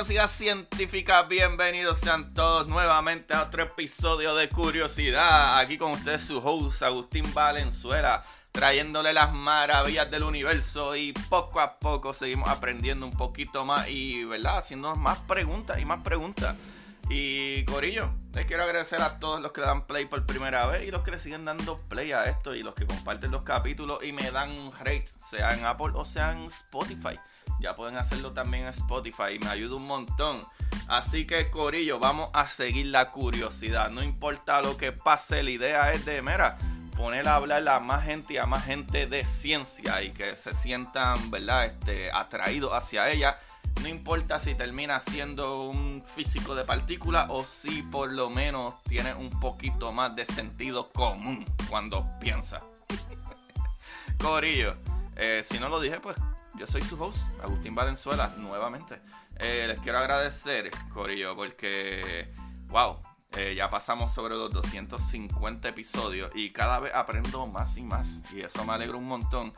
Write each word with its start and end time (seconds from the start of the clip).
Curiosidad 0.00 0.30
Científica, 0.30 1.24
bienvenidos 1.24 1.98
sean 1.98 2.32
todos 2.32 2.66
nuevamente 2.66 3.34
a 3.34 3.42
otro 3.42 3.64
episodio 3.64 4.34
de 4.34 4.48
Curiosidad. 4.48 5.58
Aquí 5.58 5.76
con 5.76 5.92
ustedes 5.92 6.22
su 6.22 6.38
host 6.38 6.82
Agustín 6.82 7.34
Valenzuela, 7.34 8.24
trayéndole 8.50 9.12
las 9.12 9.30
maravillas 9.30 10.10
del 10.10 10.22
universo 10.22 10.96
y 10.96 11.12
poco 11.28 11.60
a 11.60 11.78
poco 11.78 12.14
seguimos 12.14 12.48
aprendiendo 12.48 13.04
un 13.04 13.12
poquito 13.12 13.66
más 13.66 13.90
y, 13.90 14.24
¿verdad? 14.24 14.56
Haciéndonos 14.56 14.96
más 14.96 15.18
preguntas 15.18 15.78
y 15.78 15.84
más 15.84 16.02
preguntas. 16.02 16.56
Y 17.10 17.66
Corillo, 17.66 18.10
les 18.32 18.46
quiero 18.46 18.62
agradecer 18.62 19.02
a 19.02 19.18
todos 19.18 19.42
los 19.42 19.52
que 19.52 19.60
dan 19.60 19.86
play 19.86 20.06
por 20.06 20.24
primera 20.24 20.64
vez 20.64 20.88
y 20.88 20.90
los 20.90 21.02
que 21.02 21.10
le 21.10 21.18
siguen 21.18 21.44
dando 21.44 21.78
play 21.90 22.12
a 22.12 22.24
esto 22.24 22.54
y 22.54 22.62
los 22.62 22.74
que 22.74 22.86
comparten 22.86 23.32
los 23.32 23.44
capítulos 23.44 24.02
y 24.02 24.12
me 24.12 24.30
dan 24.30 24.72
rate, 24.78 25.08
sea 25.28 25.52
en 25.52 25.66
Apple 25.66 25.90
o 25.92 26.06
sea 26.06 26.32
en 26.32 26.44
Spotify. 26.44 27.20
Ya 27.58 27.76
pueden 27.76 27.96
hacerlo 27.96 28.32
también 28.32 28.64
en 28.64 28.70
Spotify, 28.70 29.38
me 29.40 29.48
ayuda 29.48 29.76
un 29.76 29.86
montón. 29.86 30.46
Así 30.88 31.26
que 31.26 31.50
Corillo, 31.50 31.98
vamos 31.98 32.30
a 32.32 32.46
seguir 32.46 32.86
la 32.86 33.10
curiosidad. 33.10 33.90
No 33.90 34.02
importa 34.02 34.62
lo 34.62 34.76
que 34.76 34.92
pase, 34.92 35.42
la 35.42 35.50
idea 35.50 35.92
es 35.92 36.04
de, 36.04 36.22
mira, 36.22 36.58
poner 36.96 37.28
a 37.28 37.36
hablar 37.36 37.66
a 37.68 37.80
más 37.80 38.04
gente 38.04 38.34
y 38.34 38.36
a 38.38 38.46
más 38.46 38.64
gente 38.64 39.06
de 39.06 39.24
ciencia 39.24 40.02
y 40.02 40.10
que 40.10 40.36
se 40.36 40.52
sientan, 40.52 41.30
¿verdad? 41.30 41.66
Este, 41.66 42.10
atraídos 42.12 42.72
hacia 42.72 43.10
ella. 43.10 43.38
No 43.82 43.88
importa 43.88 44.38
si 44.38 44.54
termina 44.54 45.00
siendo 45.00 45.62
un 45.62 46.04
físico 46.14 46.54
de 46.54 46.64
partículas 46.64 47.26
o 47.30 47.44
si 47.44 47.82
por 47.84 48.12
lo 48.12 48.28
menos 48.28 48.74
tiene 48.82 49.14
un 49.14 49.30
poquito 49.30 49.92
más 49.92 50.14
de 50.14 50.26
sentido 50.26 50.90
común 50.90 51.46
cuando 51.70 52.06
piensa. 52.20 52.60
Corillo, 54.18 54.76
eh, 55.16 55.42
si 55.48 55.58
no 55.58 55.68
lo 55.68 55.80
dije, 55.80 56.00
pues 56.00 56.16
yo 56.54 56.66
soy 56.66 56.82
su 56.82 57.02
host, 57.02 57.18
Agustín 57.42 57.74
Valenzuela, 57.74 58.34
nuevamente. 58.36 59.00
Eh, 59.38 59.64
les 59.68 59.80
quiero 59.80 59.98
agradecer, 59.98 60.70
Corillo, 60.92 61.34
porque, 61.34 62.32
wow, 62.68 62.98
eh, 63.36 63.54
ya 63.56 63.70
pasamos 63.70 64.12
sobre 64.12 64.34
los 64.34 64.52
250 64.52 65.68
episodios 65.68 66.30
y 66.34 66.50
cada 66.50 66.80
vez 66.80 66.94
aprendo 66.94 67.46
más 67.46 67.76
y 67.76 67.82
más. 67.82 68.20
Y 68.32 68.40
eso 68.40 68.64
me 68.64 68.72
alegra 68.72 68.96
un 68.96 69.06
montón. 69.06 69.52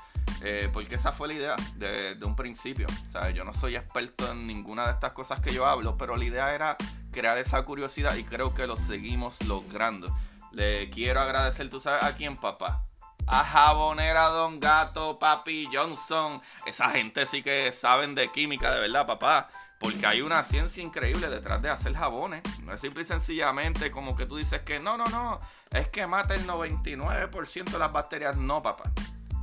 Eh, 0.44 0.69
porque 0.72 0.97
esa 0.97 1.12
fue 1.12 1.28
la 1.28 1.34
idea 1.34 1.56
de, 1.76 2.19
un 2.25 2.36
principio. 2.36 2.86
O 3.14 3.28
yo 3.30 3.44
no 3.44 3.53
soy 3.53 3.76
experto 3.76 4.30
en 4.30 4.47
ninguna 4.47 4.86
de 4.86 4.92
estas 4.92 5.12
cosas 5.12 5.41
que 5.41 5.54
yo 5.54 5.66
hablo, 5.66 5.97
pero 5.97 6.16
la 6.16 6.24
idea 6.24 6.54
era 6.54 6.76
crear 7.12 7.38
esa 7.38 7.64
curiosidad 7.64 8.16
y 8.16 8.24
creo 8.24 8.53
que 8.53 8.66
lo 8.66 8.76
seguimos 8.76 9.41
logrando. 9.47 10.14
Le 10.50 10.91
quiero 10.91 11.20
agradecer, 11.20 11.70
tú 11.70 11.80
sabes 11.80 12.03
a 12.03 12.14
quién, 12.14 12.36
papá. 12.36 12.84
A 13.27 13.44
Jabonera 13.44 14.28
Don 14.28 14.60
Gato, 14.60 15.19
Papi 15.19 15.69
Johnson. 15.72 16.43
Esa 16.66 16.91
gente 16.91 17.25
sí 17.27 17.43
que 17.43 17.72
saben 17.72 18.15
de 18.15 18.31
química, 18.31 18.72
de 18.75 18.81
verdad, 18.81 19.06
papá. 19.06 19.49
Porque 19.78 20.06
hay 20.06 20.22
una 20.22 20.44
ciencia 20.44 20.83
increíble 20.83 21.28
detrás 21.28 21.60
de 21.60 21.71
hacer 21.71 21.94
jabones. 21.94 22.43
No 22.62 22.72
es 22.72 22.81
simple 22.81 23.03
y 23.03 23.06
sencillamente 23.06 23.91
como 23.91 24.15
que 24.15 24.27
tú 24.27 24.37
dices 24.37 24.60
que 24.60 24.78
no, 24.78 24.97
no, 24.97 25.06
no. 25.06 25.41
Es 25.71 25.88
que 25.88 26.06
mata 26.06 26.34
el 26.34 26.47
99% 26.47 27.65
de 27.65 27.78
las 27.78 27.93
bacterias. 27.93 28.37
No, 28.37 28.62
papá. 28.62 28.91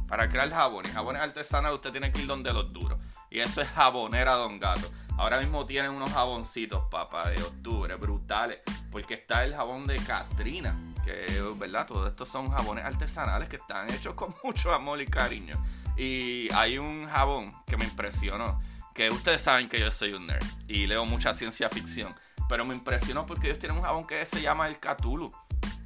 Para 0.07 0.29
crear 0.29 0.49
jabones, 0.49 0.93
jabones 0.93 1.21
artesanales, 1.21 1.75
usted 1.75 1.91
tiene 1.91 2.11
que 2.11 2.21
ir 2.21 2.27
donde 2.27 2.53
los 2.53 2.71
duros. 2.71 2.97
Y 3.29 3.39
eso 3.39 3.61
es 3.61 3.67
Jabonera 3.69 4.33
Don 4.35 4.59
Gato. 4.59 4.89
Ahora 5.17 5.39
mismo 5.39 5.65
tienen 5.65 5.91
unos 5.91 6.11
jaboncitos, 6.11 6.83
papá, 6.89 7.29
de 7.29 7.43
octubre, 7.43 7.95
brutales. 7.95 8.61
Porque 8.91 9.15
está 9.15 9.43
el 9.43 9.53
jabón 9.53 9.85
de 9.85 9.97
Katrina. 9.97 10.73
Que, 11.03 11.41
¿verdad? 11.57 11.87
Todos 11.87 12.09
estos 12.09 12.29
son 12.29 12.51
jabones 12.51 12.85
artesanales 12.85 13.49
que 13.49 13.55
están 13.55 13.91
hechos 13.91 14.13
con 14.13 14.35
mucho 14.43 14.73
amor 14.73 15.01
y 15.01 15.07
cariño. 15.07 15.61
Y 15.97 16.51
hay 16.53 16.77
un 16.77 17.07
jabón 17.07 17.51
que 17.65 17.77
me 17.77 17.85
impresionó. 17.85 18.61
Que 18.93 19.09
ustedes 19.09 19.41
saben 19.41 19.69
que 19.69 19.79
yo 19.79 19.91
soy 19.91 20.13
un 20.13 20.27
nerd. 20.27 20.45
Y 20.67 20.87
leo 20.87 21.05
mucha 21.05 21.33
ciencia 21.33 21.69
ficción. 21.69 22.13
Pero 22.47 22.65
me 22.65 22.73
impresionó 22.73 23.25
porque 23.25 23.47
ellos 23.47 23.59
tienen 23.59 23.77
un 23.77 23.83
jabón 23.83 24.05
que 24.05 24.25
se 24.25 24.41
llama 24.41 24.67
el 24.67 24.79
Cthulhu. 24.79 25.31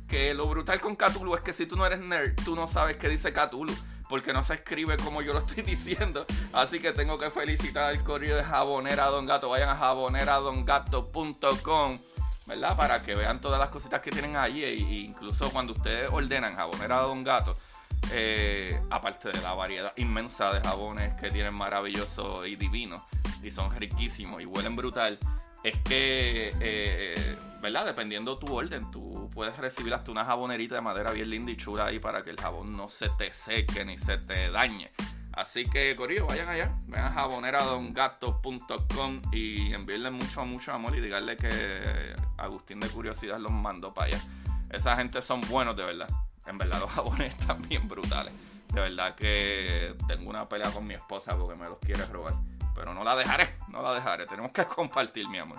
Que 0.07 0.34
lo 0.34 0.47
brutal 0.47 0.79
con 0.81 0.96
Cthulhu 0.96 1.35
es 1.35 1.41
que 1.41 1.53
si 1.53 1.66
tú 1.66 1.75
no 1.75 1.85
eres 1.85 2.00
nerd, 2.00 2.35
tú 2.44 2.56
no 2.56 2.68
sabes 2.68 2.97
qué 2.97 3.09
dice 3.09 3.34
Cthulhu 3.34 3.74
porque 4.13 4.31
no 4.31 4.44
se 4.44 4.53
escribe 4.53 4.95
como 4.97 5.24
yo 5.24 5.34
lo 5.34 5.40
estoy 5.40 5.63
diciendo. 5.63 6.28
Así 6.51 6.80
que 6.80 6.91
tengo 6.91 7.18
que 7.18 7.31
felicitar 7.31 7.85
al 7.85 8.03
correo 8.03 8.38
de 8.38 8.44
Jabonera 8.44 9.07
Don 9.07 9.25
Gato. 9.25 9.50
Vayan 9.50 9.69
a 9.69 9.75
jaboneradongato.com, 9.75 12.00
¿verdad? 12.46 12.76
Para 12.76 13.02
que 13.02 13.16
vean 13.16 13.42
todas 13.42 13.59
las 13.59 13.70
cositas 13.70 14.02
que 14.02 14.12
tienen 14.12 14.36
allí. 14.36 14.64
E 14.64 14.76
incluso 14.76 15.52
cuando 15.52 15.74
ustedes 15.74 16.09
ordenan 16.12 16.56
Jabonera 16.56 16.98
Don 16.98 17.24
Gato, 17.24 17.58
eh, 18.12 18.80
aparte 18.90 19.30
de 19.31 19.42
la 19.42 19.54
variedad 19.54 19.94
inmensa 19.96 20.54
de 20.54 20.62
jabones 20.62 21.20
que 21.20 21.31
tienen 21.31 21.54
maravilloso 21.54 22.46
y 22.46 22.56
divino 22.56 23.06
y 23.42 23.52
son 23.52 23.72
riquísimos 23.72 24.42
y 24.42 24.46
huelen 24.46 24.76
brutal, 24.76 25.18
es 25.64 25.78
que, 25.84 26.54
eh, 26.59 27.38
¿verdad? 27.62 27.86
Dependiendo 27.86 28.38
tu 28.38 28.54
orden, 28.54 28.92
tú 28.92 29.30
puedes 29.34 29.56
recibir 29.58 29.94
hasta 29.94 30.12
una 30.12 30.25
jabonerita 30.25 30.75
de 30.75 30.81
madera 30.81 31.12
bien 31.12 31.30
linda 31.30 31.52
y 31.52 31.58
chula 31.58 31.86
ahí 31.86 32.00
para 32.00 32.24
que 32.24 32.31
el 32.31 32.38
jabón 32.38 32.75
no 32.75 32.90
se 32.90 33.10
te 33.18 33.34
seque 33.34 33.86
ni 33.86 33.98
se 33.98 34.18
te 34.18 34.52
dañe. 34.52 34.92
Así 35.33 35.66
que, 35.66 35.95
Corillo, 35.95 36.27
vayan 36.27 36.47
allá, 36.47 36.77
vayan 36.88 37.07
a 37.07 37.11
jaboneradongato.com 37.11 39.21
y 39.31 39.73
envíenle 39.73 40.11
mucho, 40.11 40.45
mucho 40.45 40.71
amor 40.71 40.95
y 40.95 41.01
díganle 41.01 41.35
que 41.38 42.13
Agustín 42.38 42.79
de 42.79 42.88
Curiosidad 42.88 43.39
los 43.39 43.51
mandó 43.51 43.95
para 43.95 44.07
allá. 44.07 44.21
Esa 44.69 44.95
gente 44.95 45.23
son 45.23 45.41
buenos, 45.41 45.75
de 45.75 45.85
verdad. 45.85 46.09
En 46.45 46.59
verdad, 46.59 46.81
los 46.81 46.91
jabones 46.91 47.33
están 47.39 47.63
bien 47.63 47.88
brutales. 47.88 48.31
De 48.73 48.81
verdad 48.81 49.16
que 49.16 49.95
tengo 50.07 50.29
una 50.29 50.47
pelea 50.47 50.69
con 50.69 50.85
mi 50.85 50.94
esposa 50.94 51.35
porque 51.35 51.55
me 51.55 51.67
los 51.67 51.79
quiere 51.79 52.05
robar. 52.05 52.35
Pero 52.75 52.94
no 52.94 53.03
la 53.03 53.15
dejaré, 53.15 53.55
no 53.69 53.81
la 53.81 53.95
dejaré. 53.95 54.27
Tenemos 54.27 54.51
que 54.51 54.65
compartir, 54.65 55.27
mi 55.29 55.39
amor. 55.39 55.57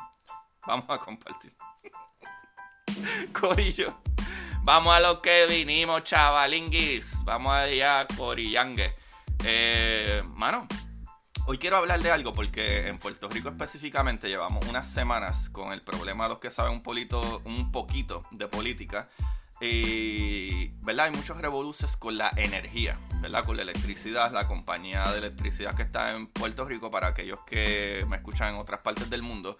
Vamos 0.66 0.86
a 0.88 0.98
compartir. 0.98 1.52
Corillo. 3.32 3.96
Vamos 4.62 4.94
a 4.94 5.00
lo 5.00 5.20
que 5.20 5.46
vinimos, 5.46 6.04
chavalinguis. 6.04 7.24
Vamos 7.24 7.52
allá, 7.52 8.06
Corillangue. 8.16 9.02
Eh, 9.46 10.22
mano, 10.26 10.66
hoy 11.44 11.58
quiero 11.58 11.76
hablar 11.76 12.02
de 12.02 12.10
algo 12.10 12.32
porque 12.32 12.88
en 12.88 12.98
Puerto 12.98 13.28
Rico 13.28 13.50
específicamente 13.50 14.28
llevamos 14.28 14.66
unas 14.66 14.88
semanas 14.88 15.50
con 15.50 15.74
el 15.74 15.82
problema 15.82 16.24
de 16.24 16.30
los 16.30 16.38
que 16.38 16.50
saben 16.50 16.82
un, 16.82 17.42
un 17.44 17.70
poquito 17.70 18.22
de 18.30 18.48
política. 18.48 19.10
Y, 19.60 20.68
¿verdad? 20.82 21.06
Hay 21.06 21.12
muchos 21.12 21.36
revoluces 21.36 21.96
con 21.96 22.16
la 22.16 22.30
energía, 22.36 22.98
¿verdad? 23.20 23.44
Con 23.44 23.56
la 23.56 23.62
electricidad, 23.62 24.32
la 24.32 24.48
compañía 24.48 25.12
de 25.12 25.18
electricidad 25.18 25.76
que 25.76 25.82
está 25.82 26.12
en 26.12 26.26
Puerto 26.26 26.64
Rico, 26.64 26.90
para 26.90 27.08
aquellos 27.08 27.40
que 27.40 28.04
me 28.08 28.16
escuchan 28.16 28.54
en 28.54 28.60
otras 28.60 28.80
partes 28.80 29.10
del 29.10 29.22
mundo, 29.22 29.58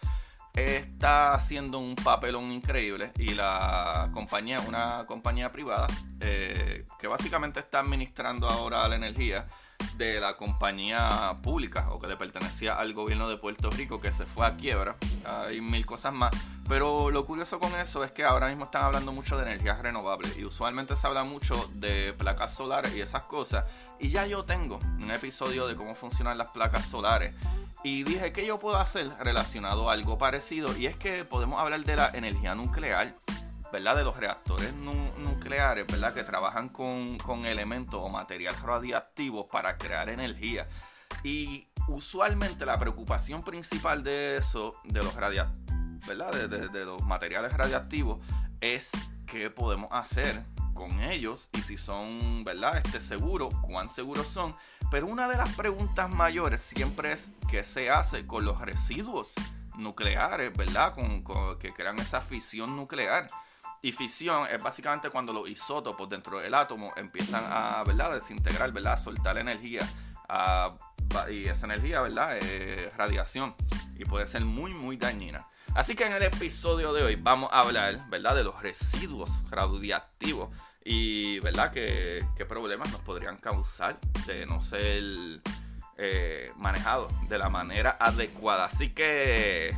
está 0.55 1.35
haciendo 1.35 1.79
un 1.79 1.95
papelón 1.95 2.53
increíble 2.53 3.13
y 3.19 3.35
la 3.35 4.09
compañía, 4.15 4.61
una 4.61 5.05
compañía 5.07 5.53
privada, 5.53 5.89
eh, 6.21 6.87
que 6.99 7.07
básicamente 7.07 7.61
está 7.61 7.81
administrando 7.81 8.49
ahora 8.49 8.89
la 8.89 8.97
energía 8.97 9.47
de 9.97 10.21
la 10.21 10.37
compañía 10.37 11.39
pública 11.43 11.89
o 11.91 12.01
que 12.01 12.07
le 12.07 12.17
pertenecía 12.17 12.75
al 12.75 12.95
gobierno 12.95 13.29
de 13.29 13.37
Puerto 13.37 13.71
Rico 13.71 14.01
que 14.01 14.13
se 14.13 14.25
fue 14.25 14.47
a 14.47 14.57
quiebra. 14.57 14.97
Hay 15.25 15.61
mil 15.61 15.87
cosas 15.87 16.13
más. 16.13 16.31
Pero 16.69 17.11
lo 17.11 17.27
curioso 17.27 17.61
con 17.61 17.75
eso 17.75 18.05
es 18.05 18.11
que 18.11 18.25
ahora 18.25 18.49
mismo 18.49 18.65
están 18.65 18.85
hablando 18.85 19.13
mucho 19.13 19.37
de 19.37 19.43
energías 19.43 19.81
renovables 19.81 20.37
y 20.39 20.45
usualmente 20.45 20.97
se 20.97 21.07
habla 21.07 21.23
mucho 21.25 21.69
de 21.75 22.15
placas 22.15 22.55
solares 22.55 22.95
y 22.95 23.03
esas 23.03 23.23
cosas. 23.23 23.65
Y 24.01 24.09
ya 24.09 24.27
yo 24.27 24.45
tengo 24.45 24.79
un 24.99 25.11
episodio 25.11 25.67
de 25.67 25.77
cómo 25.77 25.95
funcionan 25.95 26.39
las 26.39 26.51
placas 26.51 26.87
solares. 26.87 27.35
Y 27.83 28.03
dije 28.03 28.33
que 28.33 28.47
yo 28.47 28.59
puedo 28.59 28.79
hacer 28.79 29.11
relacionado 29.21 29.91
a 29.91 29.93
algo 29.93 30.17
parecido. 30.17 30.75
Y 30.77 30.87
es 30.87 30.97
que 30.97 31.25
podemos 31.25 31.61
hablar 31.61 31.85
de 31.85 31.97
la 31.97 32.11
energía 32.15 32.55
nuclear, 32.55 33.13
¿verdad? 33.75 33.97
De 33.97 34.05
los 34.05 34.17
reactores 34.17 34.73
nucleares, 34.73 35.85
¿verdad? 35.89 36.15
Que 36.15 36.23
trabajan 36.23 36.69
con, 36.69 37.19
con 37.19 37.45
elementos 37.45 37.97
o 38.01 38.09
material 38.09 38.55
radiactivo 38.63 39.49
para 39.49 39.77
crear 39.77 40.09
energía. 40.09 40.69
Y 41.25 41.67
usualmente 41.89 42.65
la 42.65 42.79
preocupación 42.79 43.43
principal 43.43 44.05
de 44.05 44.37
eso, 44.37 44.81
de 44.85 45.03
los 45.03 45.17
¿verdad? 45.17 46.49
De, 46.49 46.85
los 46.85 47.03
materiales 47.03 47.53
radiactivos, 47.53 48.21
es 48.61 48.93
qué 49.27 49.51
podemos 49.51 49.89
hacer 49.91 50.45
con 50.73 51.03
ellos 51.03 51.51
y 51.53 51.63
si 51.63 51.77
son, 51.77 52.45
¿verdad? 52.45 52.77
Este 52.77 53.01
seguro, 53.01 53.49
cuán 53.61 53.91
seguros 53.91 54.29
son. 54.29 54.55
Pero 54.93 55.09
una 55.09 55.27
de 55.27 55.37
las 55.37 55.53
preguntas 55.57 56.09
mayores 56.09 56.61
siempre 56.61 57.11
es 57.11 57.33
qué 57.51 57.65
se 57.65 57.91
hace 57.91 58.25
con 58.25 58.45
los 58.45 58.61
residuos 58.61 59.35
nucleares, 59.77 60.57
¿verdad? 60.57 60.95
Con, 60.95 61.25
que 61.59 61.73
crean 61.73 61.99
esa 61.99 62.21
fisión 62.21 62.77
nuclear. 62.77 63.27
Y 63.85 63.93
fisión 63.93 64.47
es 64.51 64.63
básicamente 64.63 65.11
cuando 65.11 65.31
los 65.35 65.47
isótopos 65.47 66.09
dentro 66.09 66.41
del 66.41 66.55
átomo 66.55 66.95
empiezan 66.97 67.45
a, 67.47 67.85
¿verdad? 67.87 68.15
Desintegrar, 68.15 68.73
¿verdad? 68.73 68.95
A 68.95 68.97
soltar 68.97 69.37
energía. 69.37 69.87
y 71.31 71.45
esa 71.45 71.67
energía, 71.67 72.01
¿verdad? 72.01 72.39
Es 72.39 72.97
radiación. 72.97 73.55
Y 73.95 74.07
puede 74.07 74.27
ser 74.27 74.43
muy, 74.47 74.73
muy 74.73 74.97
dañina. 74.97 75.47
Así 75.75 75.95
que 75.95 76.07
en 76.07 76.15
el 76.15 76.23
episodio 76.23 76.95
de 76.95 77.03
hoy 77.03 77.17
vamos 77.17 77.51
a 77.53 77.61
hablar, 77.61 78.09
¿verdad? 78.09 78.35
De 78.37 78.43
los 78.43 78.59
residuos 78.63 79.45
radiactivos 79.51 80.49
y, 80.83 81.41
¿verdad? 81.41 81.71
¿Qué, 81.71 82.47
problemas 82.49 82.91
nos 82.91 83.03
podrían 83.03 83.37
causar 83.37 84.01
de 84.25 84.47
no 84.47 84.63
ser 84.63 85.43
eh, 85.99 86.51
manejados 86.57 87.13
de 87.29 87.37
la 87.37 87.51
manera 87.51 87.99
adecuada. 88.01 88.65
Así 88.65 88.95
que, 88.95 89.77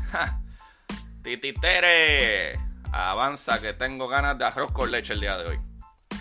tititere, 1.24 2.56
avanza 2.92 3.60
que 3.60 3.72
tengo 3.72 4.08
ganas 4.08 4.38
de 4.38 4.44
arroz 4.44 4.72
con 4.72 4.90
leche 4.90 5.12
el 5.12 5.20
día 5.20 5.36
de 5.36 5.50
hoy. 5.50 5.60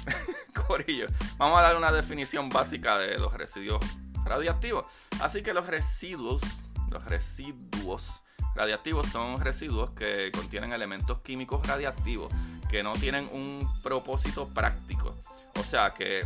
Corillo, 0.68 1.08
vamos 1.38 1.60
a 1.60 1.64
dar 1.64 1.76
una 1.76 1.92
definición 1.92 2.50
básica 2.50 2.98
de 2.98 3.18
los 3.18 3.34
residuos 3.34 3.84
radiactivos. 4.24 4.86
Así 5.22 5.42
que 5.42 5.54
los 5.54 5.68
residuos, 5.68 6.42
los 6.90 7.04
residuos 7.06 8.24
radiactivos 8.56 9.08
son 9.08 9.40
residuos 9.42 9.92
que 9.92 10.32
contienen 10.32 10.74
elementos 10.74 11.20
químicos 11.22 11.66
radiactivos 11.68 12.32
que 12.70 12.84
no 12.84 12.94
tienen 12.94 13.30
un 13.32 13.68
propósito 13.84 14.48
práctico. 14.50 15.16
O 15.60 15.64
sea 15.64 15.94
que 15.94 16.26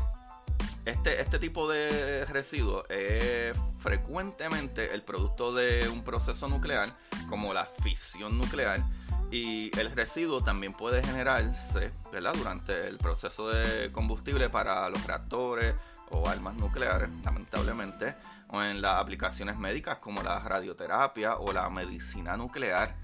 este, 0.86 1.22
este 1.22 1.40
tipo 1.40 1.70
de 1.70 2.26
residuos 2.26 2.90
es 2.90 3.56
frecuentemente 3.80 4.94
el 4.94 5.04
producto 5.04 5.54
de 5.54 5.88
un 5.90 6.04
proceso 6.04 6.48
nuclear, 6.48 6.96
como 7.30 7.54
la 7.54 7.66
fisión 7.84 8.38
nuclear, 8.38 8.84
y 9.32 9.72
el 9.80 9.92
residuo 9.92 10.44
también 10.44 10.74
puede 10.74 11.04
generarse 11.04 11.92
¿verdad? 12.12 12.34
durante 12.36 12.88
el 12.88 12.98
proceso 12.98 13.50
de 13.50 13.92
combustible 13.92 14.50
para 14.50 14.90
los 14.90 15.06
reactores 15.06 15.76
o 16.12 16.28
armas 16.28 16.56
nucleares, 16.56 17.10
lamentablemente 17.24 18.16
o 18.50 18.62
en 18.64 18.82
las 18.82 19.00
aplicaciones 19.00 19.60
médicas 19.60 20.00
como 20.00 20.24
la 20.24 20.40
radioterapia 20.40 21.36
o 21.36 21.52
la 21.52 21.70
medicina 21.70 22.36
nuclear. 22.36 22.96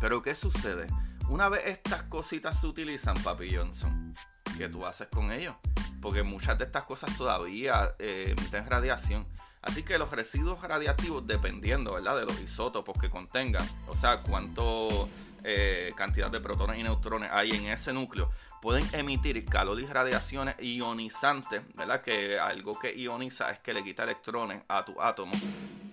Pero 0.00 0.22
¿qué 0.22 0.34
sucede? 0.34 0.86
Una 1.28 1.48
vez 1.48 1.62
estas 1.66 2.04
cositas 2.04 2.58
se 2.60 2.66
utilizan, 2.66 3.16
Papi 3.22 3.54
Johnson, 3.54 4.14
¿qué 4.56 4.68
tú 4.68 4.86
haces 4.86 5.08
con 5.08 5.32
ellos? 5.32 5.54
Porque 6.00 6.22
muchas 6.22 6.56
de 6.58 6.64
estas 6.64 6.84
cosas 6.84 7.16
todavía 7.16 7.94
eh, 7.98 8.34
emiten 8.36 8.66
radiación. 8.66 9.26
Así 9.60 9.82
que 9.82 9.98
los 9.98 10.10
residuos 10.10 10.62
radiactivos, 10.62 11.26
dependiendo 11.26 11.94
¿verdad? 11.94 12.16
de 12.18 12.24
los 12.24 12.40
isótopos 12.40 12.96
que 12.98 13.10
contengan, 13.10 13.68
o 13.88 13.96
sea, 13.96 14.22
cuánto 14.22 15.08
eh, 15.44 15.92
cantidad 15.96 16.30
de 16.30 16.40
protones 16.40 16.78
y 16.78 16.82
neutrones 16.82 17.30
hay 17.32 17.50
en 17.50 17.66
ese 17.66 17.92
núcleo, 17.92 18.30
pueden 18.60 18.84
emitir 18.92 19.44
calor 19.44 19.80
y 19.80 19.86
radiaciones 19.86 20.56
ionizantes, 20.60 21.62
¿verdad? 21.74 22.02
Que 22.02 22.38
algo 22.38 22.78
que 22.78 22.96
ioniza 22.98 23.50
es 23.50 23.60
que 23.60 23.72
le 23.72 23.84
quita 23.84 24.04
electrones 24.04 24.62
a 24.68 24.84
tu 24.84 25.00
átomo, 25.00 25.32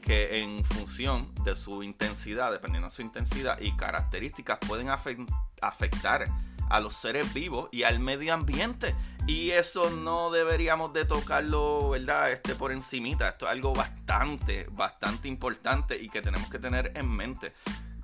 que 0.01 0.39
en 0.39 0.63
función 0.65 1.33
de 1.43 1.55
su 1.55 1.83
intensidad, 1.83 2.51
dependiendo 2.51 2.89
de 2.89 2.95
su 2.95 3.01
intensidad 3.01 3.59
y 3.59 3.75
características, 3.75 4.59
pueden 4.67 4.89
afectar 4.89 6.27
a 6.69 6.79
los 6.79 6.95
seres 6.95 7.31
vivos 7.33 7.69
y 7.71 7.83
al 7.83 7.99
medio 7.99 8.33
ambiente. 8.33 8.95
Y 9.27 9.51
eso 9.51 9.89
no 9.89 10.31
deberíamos 10.31 10.91
de 10.91 11.05
tocarlo, 11.05 11.91
¿verdad? 11.91 12.31
Este 12.31 12.55
por 12.55 12.71
encimita. 12.71 13.29
Esto 13.29 13.45
es 13.45 13.51
algo 13.51 13.73
bastante, 13.73 14.67
bastante 14.71 15.27
importante 15.27 16.01
y 16.01 16.09
que 16.09 16.21
tenemos 16.21 16.49
que 16.49 16.59
tener 16.59 16.91
en 16.95 17.09
mente. 17.09 17.53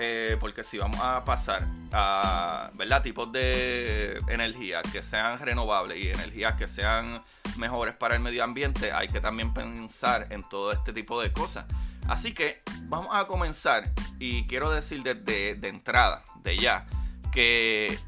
Eh, 0.02 0.38
porque 0.40 0.64
si 0.64 0.78
vamos 0.78 1.02
a 1.04 1.26
pasar 1.26 1.68
a 1.92 2.72
¿verdad? 2.74 3.04
tipos 3.04 3.30
de 3.34 4.18
energía 4.30 4.82
que 4.82 5.04
sean 5.04 5.38
renovables 5.40 5.98
y 5.98 6.08
energías 6.08 6.56
que 6.56 6.70
sean 6.70 7.22
mejores 7.58 7.96
para 7.96 8.16
el 8.16 8.22
medio 8.22 8.46
ambiente, 8.46 8.94
hay 8.94 9.10
que 9.10 9.20
también 9.20 9.54
pensar 9.54 10.28
en 10.30 10.48
todo 10.48 10.72
este 10.72 10.94
tipo 10.94 11.22
de 11.22 11.34
cosas. 11.34 11.66
Así 12.08 12.34
que 12.34 12.62
vamos 12.84 13.14
a 13.14 13.28
comenzar 13.28 13.92
y 14.20 14.48
quiero 14.48 14.72
decir 14.72 15.04
desde 15.04 15.56
de 15.56 15.68
entrada, 15.68 16.24
de 16.44 16.58
ya, 16.58 16.88
que 17.34 18.00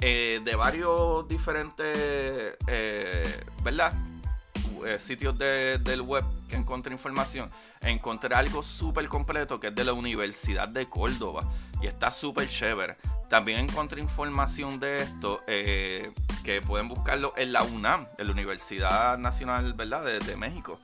eh, 0.00 0.40
de 0.42 0.56
varios 0.56 1.28
diferentes, 1.28 2.56
eh, 2.66 3.44
¿verdad? 3.62 3.92
Sitios 4.98 5.38
del 5.38 6.02
web 6.02 6.24
que 6.48 6.56
encontré 6.56 6.92
información, 6.92 7.50
encontré 7.80 8.34
algo 8.34 8.62
súper 8.62 9.08
completo 9.08 9.60
que 9.60 9.68
es 9.68 9.74
de 9.74 9.84
la 9.84 9.92
Universidad 9.92 10.68
de 10.68 10.88
Córdoba 10.88 11.44
y 11.80 11.86
está 11.86 12.10
súper 12.10 12.48
chévere. 12.48 12.96
También 13.28 13.58
encontré 13.58 14.00
información 14.00 14.80
de 14.80 15.02
esto 15.02 15.42
eh, 15.46 16.10
que 16.44 16.62
pueden 16.62 16.88
buscarlo 16.88 17.34
en 17.36 17.52
la 17.52 17.62
UNAM, 17.62 18.08
en 18.18 18.26
la 18.26 18.32
Universidad 18.32 19.18
Nacional 19.18 19.74
¿verdad? 19.74 20.04
De, 20.04 20.36
México. 20.36 20.80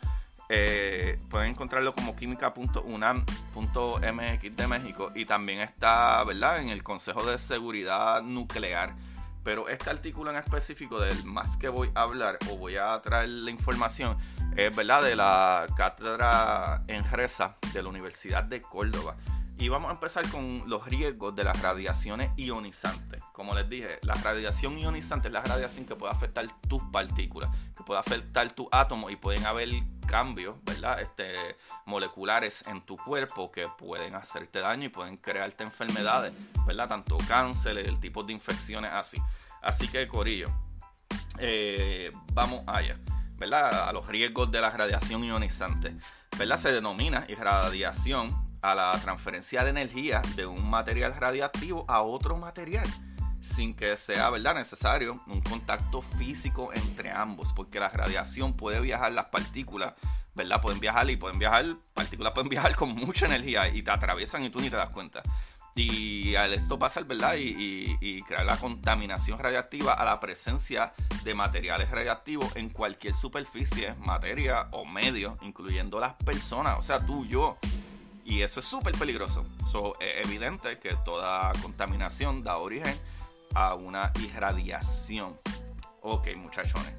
Eh, 0.48 1.18
pueden 1.30 1.52
encontrarlo 1.52 1.94
como 1.94 2.16
química.unam.mx 2.16 4.56
de 4.56 4.66
México 4.66 5.12
y 5.14 5.26
también 5.26 5.60
está 5.60 6.24
¿verdad? 6.24 6.60
en 6.60 6.70
el 6.70 6.82
Consejo 6.82 7.22
de 7.24 7.38
Seguridad 7.38 8.22
Nuclear. 8.22 8.94
Pero 9.42 9.68
este 9.68 9.90
artículo 9.90 10.30
en 10.30 10.36
específico 10.36 11.00
del 11.00 11.24
más 11.24 11.56
que 11.56 11.68
voy 11.68 11.90
a 11.94 12.02
hablar 12.02 12.38
o 12.50 12.56
voy 12.56 12.76
a 12.76 13.00
traer 13.00 13.28
la 13.28 13.50
información 13.50 14.18
es 14.56 14.74
verdad 14.74 15.02
de 15.02 15.16
la 15.16 15.66
cátedra 15.76 16.82
en 16.88 17.08
Reza 17.10 17.56
de 17.72 17.82
la 17.82 17.88
Universidad 17.88 18.44
de 18.44 18.60
Córdoba. 18.60 19.16
Y 19.60 19.68
vamos 19.68 19.90
a 19.90 19.92
empezar 19.92 20.26
con 20.30 20.64
los 20.66 20.86
riesgos 20.86 21.36
de 21.36 21.44
las 21.44 21.60
radiaciones 21.60 22.30
ionizantes. 22.38 23.22
Como 23.34 23.54
les 23.54 23.68
dije, 23.68 23.98
la 24.00 24.14
radiación 24.14 24.78
ionizante 24.78 25.28
es 25.28 25.34
la 25.34 25.42
radiación 25.42 25.84
que 25.84 25.94
puede 25.94 26.14
afectar 26.14 26.46
tus 26.66 26.82
partículas, 26.84 27.50
que 27.76 27.84
puede 27.84 28.00
afectar 28.00 28.50
tu 28.52 28.70
átomo 28.72 29.10
y 29.10 29.16
pueden 29.16 29.44
haber 29.44 29.68
cambios, 30.06 30.56
¿verdad? 30.64 31.02
Este, 31.02 31.58
moleculares 31.84 32.66
en 32.68 32.80
tu 32.86 32.96
cuerpo 32.96 33.52
que 33.52 33.68
pueden 33.68 34.14
hacerte 34.14 34.60
daño 34.60 34.86
y 34.86 34.88
pueden 34.88 35.18
crearte 35.18 35.62
enfermedades, 35.62 36.32
¿verdad? 36.66 36.88
Tanto 36.88 37.18
cáncer, 37.28 37.76
el 37.76 38.00
tipo 38.00 38.22
de 38.24 38.32
infecciones 38.32 38.90
así. 38.94 39.18
Así 39.60 39.88
que, 39.88 40.08
Corillo, 40.08 40.48
eh, 41.38 42.10
vamos 42.32 42.64
allá. 42.66 42.98
¿verdad? 43.36 43.90
A 43.90 43.92
los 43.92 44.06
riesgos 44.06 44.50
de 44.50 44.62
la 44.62 44.70
radiación 44.70 45.22
ionizante. 45.22 45.94
¿verdad? 46.38 46.58
Se 46.58 46.72
denomina 46.72 47.26
irradiación 47.28 48.49
a 48.62 48.74
la 48.74 48.92
transferencia 49.00 49.64
de 49.64 49.70
energía 49.70 50.22
de 50.36 50.46
un 50.46 50.68
material 50.68 51.14
radiactivo 51.14 51.84
a 51.88 52.02
otro 52.02 52.36
material 52.36 52.86
sin 53.40 53.74
que 53.74 53.96
sea 53.96 54.30
¿verdad? 54.30 54.54
necesario 54.54 55.22
un 55.26 55.40
contacto 55.40 56.02
físico 56.02 56.70
entre 56.72 57.10
ambos, 57.10 57.52
porque 57.52 57.80
la 57.80 57.88
radiación 57.88 58.54
puede 58.54 58.80
viajar, 58.80 59.12
las 59.12 59.28
partículas, 59.28 59.94
¿verdad? 60.34 60.60
Pueden 60.60 60.80
viajar 60.80 61.08
y 61.10 61.16
pueden 61.16 61.38
viajar, 61.38 61.76
partículas 61.94 62.32
pueden 62.32 62.48
viajar 62.48 62.76
con 62.76 62.90
mucha 62.94 63.26
energía 63.26 63.68
y 63.68 63.82
te 63.82 63.90
atraviesan 63.90 64.44
y 64.44 64.50
tú 64.50 64.60
ni 64.60 64.70
te 64.70 64.76
das 64.76 64.90
cuenta. 64.90 65.22
Y 65.74 66.34
al 66.34 66.52
esto 66.52 66.78
pasa, 66.78 67.00
¿verdad? 67.02 67.36
Y, 67.36 67.96
y, 68.00 68.22
crear 68.22 68.44
la 68.44 68.56
contaminación 68.56 69.38
radiactiva 69.38 69.94
a 69.94 70.04
la 70.04 70.18
presencia 70.18 70.92
de 71.22 71.34
materiales 71.34 71.90
radiactivos 71.90 72.54
en 72.56 72.70
cualquier 72.70 73.14
superficie, 73.14 73.94
materia 73.94 74.68
o 74.72 74.84
medio, 74.84 75.38
incluyendo 75.42 76.00
las 76.00 76.14
personas, 76.14 76.76
o 76.78 76.82
sea, 76.82 77.00
tú, 77.00 77.24
yo. 77.24 77.56
Y 78.30 78.42
eso 78.42 78.60
es 78.60 78.66
súper 78.66 78.96
peligroso. 78.96 79.44
es 79.98 80.24
evidente 80.24 80.78
que 80.78 80.94
toda 81.04 81.52
contaminación 81.60 82.44
da 82.44 82.58
origen 82.58 82.96
a 83.56 83.74
una 83.74 84.12
irradiación. 84.20 85.36
Ok, 86.00 86.28
muchachones. 86.36 86.94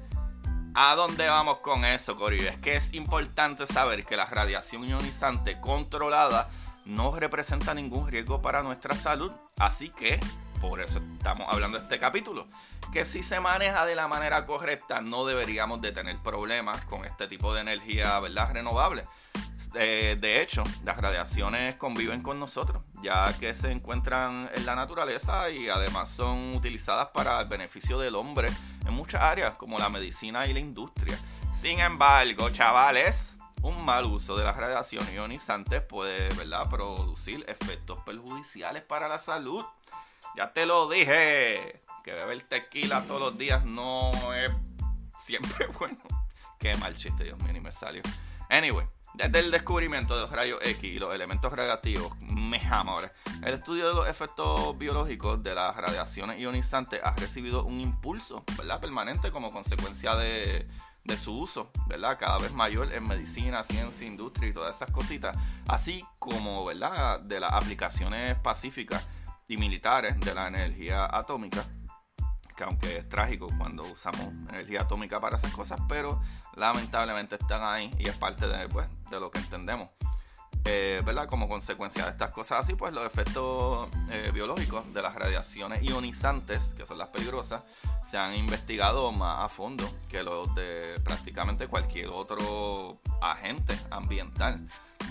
¿A 0.74 0.94
dónde 0.94 1.26
vamos 1.28 1.60
con 1.60 1.86
eso, 1.86 2.16
Corillo? 2.16 2.50
Es 2.50 2.58
que 2.58 2.76
es 2.76 2.92
importante 2.92 3.66
saber 3.66 4.04
que 4.04 4.14
la 4.14 4.26
radiación 4.26 4.84
ionizante 4.84 5.58
controlada 5.58 6.50
no 6.84 7.16
representa 7.18 7.72
ningún 7.72 8.08
riesgo 8.08 8.42
para 8.42 8.62
nuestra 8.62 8.94
salud. 8.94 9.32
Así 9.56 9.88
que 9.88 10.20
por 10.60 10.82
eso 10.82 11.00
estamos 11.16 11.46
hablando 11.50 11.78
de 11.78 11.84
este 11.84 11.98
capítulo. 11.98 12.46
Que 12.92 13.06
si 13.06 13.22
se 13.22 13.40
maneja 13.40 13.86
de 13.86 13.94
la 13.94 14.06
manera 14.06 14.44
correcta, 14.44 15.00
no 15.00 15.24
deberíamos 15.24 15.80
de 15.80 15.92
tener 15.92 16.18
problemas 16.18 16.84
con 16.84 17.06
este 17.06 17.26
tipo 17.26 17.54
de 17.54 17.62
energía, 17.62 18.20
¿verdad? 18.20 18.52
Renovable. 18.52 19.04
Eh, 19.74 20.18
de 20.20 20.42
hecho, 20.42 20.62
las 20.84 20.98
radiaciones 20.98 21.76
conviven 21.76 22.20
con 22.20 22.38
nosotros, 22.38 22.82
ya 23.02 23.32
que 23.38 23.54
se 23.54 23.70
encuentran 23.72 24.50
en 24.54 24.66
la 24.66 24.74
naturaleza 24.74 25.48
y 25.50 25.68
además 25.68 26.10
son 26.10 26.54
utilizadas 26.54 27.08
para 27.08 27.40
el 27.40 27.48
beneficio 27.48 27.98
del 27.98 28.14
hombre 28.14 28.48
en 28.86 28.92
muchas 28.92 29.22
áreas, 29.22 29.54
como 29.54 29.78
la 29.78 29.88
medicina 29.88 30.46
y 30.46 30.52
la 30.52 30.60
industria. 30.60 31.18
Sin 31.54 31.78
embargo, 31.80 32.50
chavales, 32.50 33.38
un 33.62 33.84
mal 33.84 34.04
uso 34.06 34.36
de 34.36 34.44
las 34.44 34.56
radiaciones 34.56 35.12
ionizantes 35.14 35.80
puede 35.80 36.28
¿verdad? 36.34 36.68
producir 36.68 37.44
efectos 37.48 37.98
perjudiciales 38.04 38.82
para 38.82 39.08
la 39.08 39.18
salud. 39.18 39.64
Ya 40.36 40.52
te 40.52 40.66
lo 40.66 40.88
dije, 40.88 41.82
que 42.02 42.12
beber 42.12 42.42
tequila 42.42 43.04
todos 43.06 43.20
los 43.20 43.38
días 43.38 43.64
no 43.64 44.12
es 44.34 44.50
siempre 45.18 45.66
bueno. 45.78 45.98
Qué 46.58 46.76
mal 46.76 46.96
chiste, 46.96 47.24
Dios 47.24 47.38
mío, 47.42 47.52
ni 47.52 47.60
me 47.60 47.72
salió. 47.72 48.02
Anyway, 48.48 48.86
desde 49.14 49.40
el 49.40 49.50
descubrimiento 49.50 50.14
de 50.14 50.22
los 50.22 50.30
rayos 50.30 50.58
X 50.62 50.84
y 50.84 50.98
los 50.98 51.14
elementos 51.14 51.52
radiactivos, 51.52 52.18
mejor, 52.20 53.10
el 53.42 53.54
estudio 53.54 53.88
de 53.88 53.94
los 53.94 54.08
efectos 54.08 54.76
biológicos 54.78 55.42
de 55.42 55.54
las 55.54 55.76
radiaciones 55.76 56.38
ionizantes 56.40 57.00
ha 57.02 57.14
recibido 57.14 57.64
un 57.64 57.80
impulso 57.80 58.44
¿verdad? 58.56 58.80
permanente 58.80 59.30
como 59.30 59.52
consecuencia 59.52 60.16
de, 60.16 60.66
de 61.04 61.16
su 61.16 61.38
uso, 61.38 61.70
¿verdad? 61.88 62.18
Cada 62.18 62.38
vez 62.38 62.52
mayor 62.52 62.92
en 62.92 63.06
medicina, 63.06 63.62
ciencia, 63.64 64.06
industria 64.06 64.48
y 64.48 64.52
todas 64.52 64.76
esas 64.76 64.90
cositas, 64.90 65.36
así 65.68 66.04
como, 66.18 66.64
¿verdad? 66.64 67.20
De 67.20 67.40
las 67.40 67.52
aplicaciones 67.52 68.36
pacíficas 68.36 69.06
y 69.48 69.56
militares 69.56 70.18
de 70.20 70.34
la 70.34 70.48
energía 70.48 71.04
atómica, 71.04 71.66
que 72.56 72.64
aunque 72.64 72.98
es 72.98 73.08
trágico 73.08 73.48
cuando 73.58 73.82
usamos 73.84 74.20
energía 74.48 74.82
atómica 74.82 75.20
para 75.20 75.36
esas 75.36 75.52
cosas, 75.52 75.80
pero 75.88 76.20
lamentablemente 76.54 77.36
están 77.36 77.62
ahí 77.62 77.90
y 77.98 78.08
es 78.08 78.16
parte 78.16 78.46
de, 78.46 78.68
pues, 78.68 78.86
de 79.10 79.20
lo 79.20 79.30
que 79.30 79.38
entendemos. 79.38 79.88
Eh, 80.64 81.02
¿verdad? 81.04 81.26
Como 81.26 81.48
consecuencia 81.48 82.04
de 82.04 82.10
estas 82.10 82.30
cosas 82.30 82.64
así, 82.64 82.74
pues 82.74 82.92
los 82.92 83.04
efectos 83.04 83.88
eh, 84.10 84.30
biológicos 84.32 84.92
de 84.94 85.02
las 85.02 85.14
radiaciones 85.14 85.82
ionizantes, 85.82 86.74
que 86.74 86.86
son 86.86 86.98
las 86.98 87.08
peligrosas, 87.08 87.62
se 88.08 88.16
han 88.16 88.34
investigado 88.36 89.10
más 89.10 89.44
a 89.44 89.48
fondo 89.48 89.88
que 90.08 90.22
los 90.22 90.54
de 90.54 91.00
prácticamente 91.02 91.66
cualquier 91.66 92.08
otro 92.08 93.00
agente 93.20 93.76
ambiental. 93.90 94.64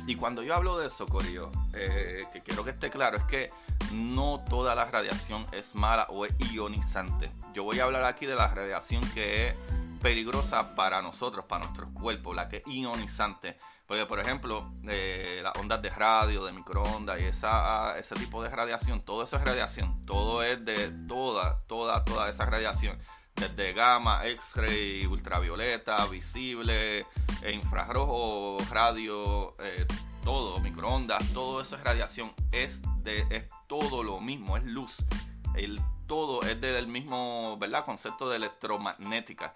Y 0.08 0.16
cuando 0.16 0.42
yo 0.42 0.56
hablo 0.56 0.78
de 0.78 0.88
eso, 0.88 1.06
Corio, 1.06 1.52
eh, 1.74 2.26
que 2.32 2.42
quiero 2.42 2.64
que 2.64 2.72
esté 2.72 2.90
claro, 2.90 3.18
es 3.18 3.24
que 3.24 3.50
no 3.92 4.44
toda 4.50 4.74
la 4.74 4.86
radiación 4.86 5.46
es 5.52 5.76
mala 5.76 6.08
o 6.10 6.26
es 6.26 6.34
ionizante. 6.52 7.32
Yo 7.54 7.64
voy 7.64 7.80
a 7.80 7.84
hablar 7.84 8.06
aquí 8.06 8.26
de 8.26 8.36
la 8.36 8.48
radiación 8.48 9.04
que 9.12 9.50
es 9.50 9.58
peligrosa 10.02 10.76
para 10.76 11.02
nosotros, 11.02 11.46
para 11.46 11.66
nuestros 11.66 11.92
cuerpos, 11.92 12.36
la 12.36 12.50
que 12.50 12.58
es 12.58 12.68
ionizante. 12.68 13.58
Porque, 13.92 14.06
por 14.06 14.22
ejemplo, 14.22 14.72
eh, 14.88 15.42
las 15.44 15.52
ondas 15.58 15.82
de 15.82 15.90
radio, 15.90 16.46
de 16.46 16.54
microondas 16.54 17.20
y 17.20 17.26
esa, 17.26 18.00
ese 18.00 18.16
tipo 18.16 18.42
de 18.42 18.48
radiación, 18.48 19.02
todo 19.02 19.22
eso 19.22 19.36
es 19.36 19.44
radiación. 19.44 19.98
Todo 20.06 20.44
es 20.44 20.64
de 20.64 20.94
toda, 21.10 21.60
toda, 21.68 22.06
toda 22.06 22.30
esa 22.30 22.46
radiación. 22.46 22.98
Desde 23.36 23.74
gamma, 23.74 24.26
X-ray, 24.28 25.06
ultravioleta, 25.08 26.06
visible, 26.06 27.06
infrarrojo, 27.52 28.60
radio, 28.70 29.58
eh, 29.60 29.86
todo, 30.24 30.62
microondas, 30.62 31.34
todo 31.34 31.62
eso 31.62 31.76
es 31.76 31.84
radiación. 31.84 32.34
Es, 32.54 32.82
de, 33.00 33.26
es 33.30 33.44
todo 33.68 34.04
lo 34.04 34.22
mismo, 34.22 34.56
es 34.56 34.64
luz. 34.64 35.04
El 35.54 35.82
todo 36.08 36.44
es 36.44 36.62
del 36.62 36.88
mismo, 36.88 37.58
¿verdad? 37.58 37.84
Concepto 37.84 38.30
de 38.30 38.38
electromagnética 38.38 39.54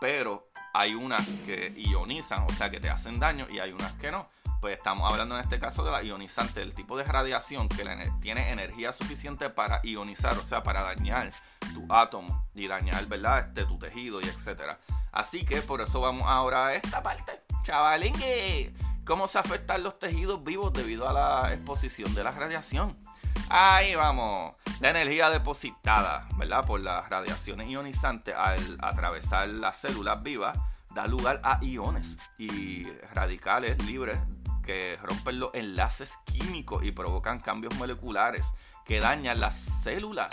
pero 0.00 0.48
hay 0.76 0.94
unas 0.94 1.26
que 1.46 1.72
ionizan, 1.76 2.44
o 2.48 2.52
sea 2.52 2.70
que 2.70 2.80
te 2.80 2.90
hacen 2.90 3.18
daño, 3.18 3.46
y 3.48 3.60
hay 3.60 3.72
unas 3.72 3.94
que 3.94 4.12
no. 4.12 4.28
Pues 4.60 4.76
estamos 4.76 5.10
hablando 5.10 5.36
en 5.36 5.42
este 5.42 5.58
caso 5.58 5.84
de 5.84 5.90
la 5.90 6.02
ionizante, 6.02 6.60
el 6.60 6.74
tipo 6.74 6.98
de 6.98 7.04
radiación 7.04 7.68
que 7.68 7.84
tiene 8.20 8.50
energía 8.50 8.92
suficiente 8.92 9.48
para 9.48 9.80
ionizar, 9.84 10.36
o 10.36 10.42
sea, 10.42 10.62
para 10.62 10.82
dañar 10.82 11.32
tu 11.72 11.86
átomo 11.88 12.46
y 12.54 12.66
dañar, 12.66 13.06
¿verdad? 13.06 13.46
Este, 13.46 13.64
tu 13.64 13.78
tejido 13.78 14.20
y 14.20 14.24
etcétera. 14.24 14.78
Así 15.12 15.46
que 15.46 15.62
por 15.62 15.80
eso 15.80 16.00
vamos 16.00 16.24
ahora 16.26 16.66
a 16.66 16.74
esta 16.74 17.02
parte, 17.02 17.40
chavalingue. 17.62 18.74
¿Cómo 19.06 19.28
se 19.28 19.38
afectan 19.38 19.82
los 19.82 19.98
tejidos 19.98 20.44
vivos 20.44 20.72
debido 20.72 21.08
a 21.08 21.12
la 21.12 21.54
exposición 21.54 22.14
de 22.14 22.24
la 22.24 22.32
radiación? 22.32 22.98
Ahí 23.48 23.94
vamos. 23.94 24.56
La 24.80 24.90
energía 24.90 25.30
depositada, 25.30 26.28
¿verdad? 26.36 26.66
Por 26.66 26.80
las 26.80 27.08
radiaciones 27.08 27.68
ionizantes 27.68 28.34
al 28.34 28.76
atravesar 28.80 29.48
las 29.48 29.76
células 29.76 30.22
vivas 30.22 30.58
da 30.94 31.06
lugar 31.06 31.40
a 31.44 31.62
iones 31.62 32.18
y 32.38 32.84
radicales 33.14 33.82
libres 33.86 34.18
que 34.64 34.98
rompen 35.00 35.38
los 35.38 35.54
enlaces 35.54 36.18
químicos 36.24 36.82
y 36.84 36.90
provocan 36.90 37.38
cambios 37.38 37.74
moleculares 37.76 38.52
que 38.84 38.98
dañan 39.00 39.40
las 39.40 39.56
células. 39.82 40.28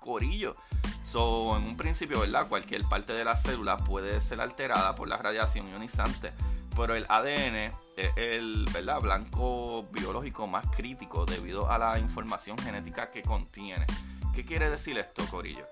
Corillo. 0.00 0.54
So, 1.02 1.56
en 1.56 1.64
un 1.64 1.76
principio, 1.76 2.20
¿verdad? 2.20 2.48
Cualquier 2.48 2.84
parte 2.84 3.14
de 3.14 3.24
la 3.24 3.36
célula 3.36 3.78
puede 3.78 4.20
ser 4.20 4.40
alterada 4.40 4.94
por 4.94 5.08
la 5.08 5.16
radiación 5.16 5.68
ionizante, 5.70 6.32
pero 6.76 6.94
el 6.94 7.06
ADN 7.08 7.72
es 7.98 8.12
el 8.16 8.66
¿verdad? 8.72 9.00
blanco 9.00 9.82
biológico 9.90 10.46
más 10.46 10.66
crítico 10.70 11.26
debido 11.26 11.70
a 11.70 11.78
la 11.78 11.98
información 11.98 12.56
genética 12.58 13.10
que 13.10 13.22
contiene. 13.22 13.86
¿Qué 14.34 14.44
quiere 14.44 14.70
decir 14.70 14.98
esto, 14.98 15.24
Corillo? 15.26 15.66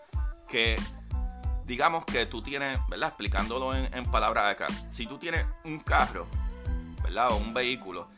Que 0.48 0.76
digamos 1.64 2.04
que 2.04 2.26
tú 2.26 2.42
tienes, 2.42 2.78
¿verdad? 2.88 3.10
Explicándolo 3.10 3.74
en, 3.74 3.94
en 3.94 4.04
palabras 4.10 4.52
acá. 4.52 4.66
Si 4.90 5.06
tú 5.06 5.18
tienes 5.18 5.46
un 5.64 5.78
carro, 5.80 6.26
¿verdad? 7.02 7.30
O 7.30 7.36
un 7.36 7.54
vehículo, 7.54 8.08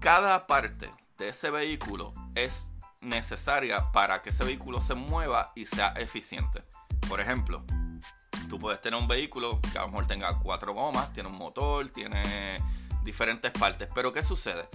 cada 0.00 0.46
parte 0.46 0.90
de 1.18 1.28
ese 1.28 1.50
vehículo 1.50 2.12
es 2.34 2.70
necesaria 3.00 3.90
para 3.92 4.22
que 4.22 4.30
ese 4.30 4.44
vehículo 4.44 4.80
se 4.80 4.94
mueva 4.94 5.52
y 5.54 5.66
sea 5.66 5.88
eficiente. 5.96 6.62
Por 7.08 7.20
ejemplo, 7.20 7.64
Tú 8.48 8.58
puedes 8.58 8.80
tener 8.80 9.00
un 9.00 9.08
vehículo 9.08 9.60
que 9.60 9.78
a 9.78 9.82
lo 9.82 9.88
mejor 9.88 10.06
tenga 10.06 10.38
cuatro 10.38 10.72
gomas, 10.72 11.12
tiene 11.12 11.28
un 11.28 11.36
motor, 11.36 11.88
tiene 11.90 12.58
diferentes 13.02 13.50
partes. 13.52 13.88
Pero 13.94 14.12
¿qué 14.12 14.22
sucede? 14.22 14.68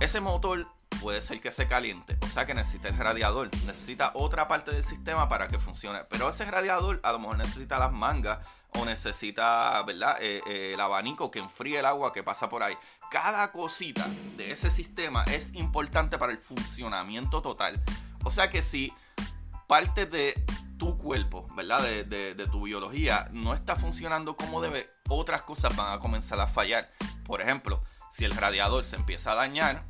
Ese 0.00 0.20
motor 0.20 0.66
puede 1.00 1.22
ser 1.22 1.40
que 1.40 1.50
se 1.50 1.66
caliente, 1.66 2.16
o 2.22 2.26
sea 2.26 2.46
que 2.46 2.54
necesita 2.54 2.88
el 2.88 2.96
radiador, 2.96 3.50
necesita 3.66 4.12
otra 4.14 4.48
parte 4.48 4.72
del 4.72 4.84
sistema 4.84 5.28
para 5.28 5.48
que 5.48 5.58
funcione. 5.58 6.00
Pero 6.08 6.28
ese 6.28 6.44
radiador 6.44 7.00
a 7.02 7.12
lo 7.12 7.18
mejor 7.18 7.38
necesita 7.38 7.78
las 7.78 7.92
mangas 7.92 8.38
o 8.74 8.84
necesita, 8.84 9.82
¿verdad? 9.82 10.16
Eh, 10.20 10.40
eh, 10.46 10.70
el 10.74 10.80
abanico 10.80 11.30
que 11.30 11.40
enfríe 11.40 11.78
el 11.78 11.84
agua 11.84 12.12
que 12.12 12.22
pasa 12.22 12.48
por 12.48 12.62
ahí. 12.62 12.74
Cada 13.10 13.52
cosita 13.52 14.06
de 14.36 14.52
ese 14.52 14.70
sistema 14.70 15.24
es 15.24 15.54
importante 15.54 16.18
para 16.18 16.32
el 16.32 16.38
funcionamiento 16.38 17.42
total. 17.42 17.80
O 18.24 18.30
sea 18.30 18.48
que 18.48 18.62
si 18.62 18.92
parte 19.66 20.06
de 20.06 20.34
tu 20.82 20.98
cuerpo, 20.98 21.46
¿verdad? 21.54 21.80
De, 21.80 22.48
tu 22.50 22.62
biología 22.62 23.28
no 23.30 23.54
está 23.54 23.76
funcionando 23.76 24.36
como 24.36 24.60
debe, 24.60 24.90
otras 25.08 25.44
cosas 25.44 25.76
van 25.76 25.92
a 25.96 26.00
comenzar 26.00 26.40
a 26.40 26.48
fallar. 26.48 26.88
Por 27.24 27.40
ejemplo, 27.40 27.84
si 28.10 28.24
el 28.24 28.32
radiador 28.32 28.82
se 28.82 28.96
empieza 28.96 29.30
a 29.30 29.36
dañar 29.36 29.84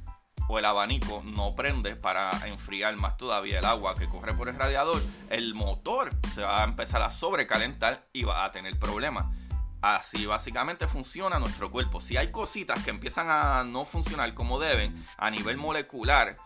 o 0.49 0.59
el 0.59 0.67
abanico 0.67 1.23
no 1.25 1.55
prende 1.55 1.97
para 1.97 2.47
enfriar 2.47 2.95
más 2.99 3.17
todavía 3.17 3.61
el 3.61 3.65
agua 3.65 3.95
que 3.95 4.07
corre 4.07 4.35
por 4.35 4.51
el 4.51 4.57
radiador, 4.57 5.01
el 5.31 5.55
motor 5.55 6.11
se 6.35 6.43
va 6.43 6.61
a 6.61 6.65
empezar 6.65 7.01
a 7.01 7.11
sobrecalentar 7.11 8.07
y 8.13 8.25
va 8.25 8.45
a 8.45 8.53
tener 8.53 8.79
problemas. 8.79 9.35
Así 9.81 10.27
básicamente 10.27 10.87
funciona 10.89 11.39
nuestro 11.39 11.71
cuerpo. 11.71 12.03
Si 12.03 12.19
hay 12.19 12.31
cositas 12.31 12.85
que 12.85 12.91
empiezan 12.91 13.29
a 13.31 13.65
no 13.65 13.87
funcionar 13.87 14.35
como 14.35 14.61
deben 14.61 15.03
a 15.17 15.31
nivel 15.31 15.57
molecular, 15.57 16.37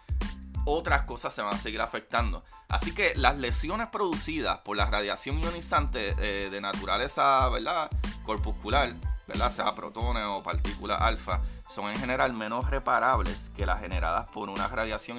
otras 0.66 1.02
cosas 1.02 1.32
se 1.32 1.40
van 1.40 1.54
a 1.54 1.58
seguir 1.58 1.80
afectando. 1.80 2.44
Así 2.68 2.92
que 2.92 3.14
las 3.14 3.38
lesiones 3.38 3.88
producidas 3.88 4.58
por 4.58 4.76
la 4.76 4.84
radiación 4.84 5.38
ionizante 5.38 6.14
eh, 6.18 6.50
de 6.50 6.60
naturaleza, 6.60 7.48
¿verdad? 7.48 7.88
Corpuscular, 8.24 8.94
¿verdad? 9.26 9.52
Sea 9.52 9.74
protones 9.74 10.24
o 10.26 10.42
partículas 10.42 11.00
alfa, 11.00 11.40
son 11.70 11.90
en 11.90 11.98
general 11.98 12.32
menos 12.32 12.68
reparables 12.68 13.50
que 13.56 13.64
las 13.64 13.80
generadas 13.80 14.28
por 14.30 14.50
una 14.50 14.66
radiación 14.66 15.18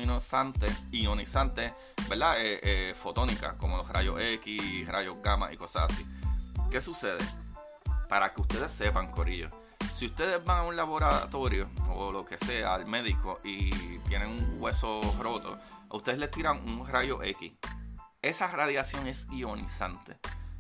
ionizante, 0.91 1.73
¿verdad? 2.09 2.35
Eh, 2.39 2.59
eh, 2.61 2.95
fotónica, 2.95 3.57
como 3.57 3.77
los 3.77 3.87
rayos 3.89 4.21
X, 4.21 4.87
rayos 4.87 5.15
gamma 5.23 5.51
y 5.53 5.57
cosas 5.57 5.89
así. 5.89 6.05
¿Qué 6.69 6.81
sucede? 6.81 7.23
Para 8.09 8.33
que 8.33 8.41
ustedes 8.41 8.71
sepan, 8.71 9.09
Corillo 9.11 9.49
si 9.97 10.05
ustedes 10.05 10.43
van 10.43 10.57
a 10.57 10.63
un 10.63 10.75
laboratorio 10.75 11.69
o 11.89 12.11
lo 12.11 12.25
que 12.25 12.37
sea, 12.37 12.75
al 12.75 12.85
médico 12.85 13.39
y 13.43 13.69
tienen 14.07 14.29
un 14.29 14.61
hueso 14.61 15.01
roto, 15.19 15.57
a 15.89 15.95
ustedes 15.95 16.19
les 16.19 16.31
tiran 16.31 16.67
un 16.69 16.85
rayo 16.85 17.23
X. 17.23 17.55
Esa 18.21 18.47
radiación 18.47 19.07
es 19.07 19.27
ionizante. 19.31 20.19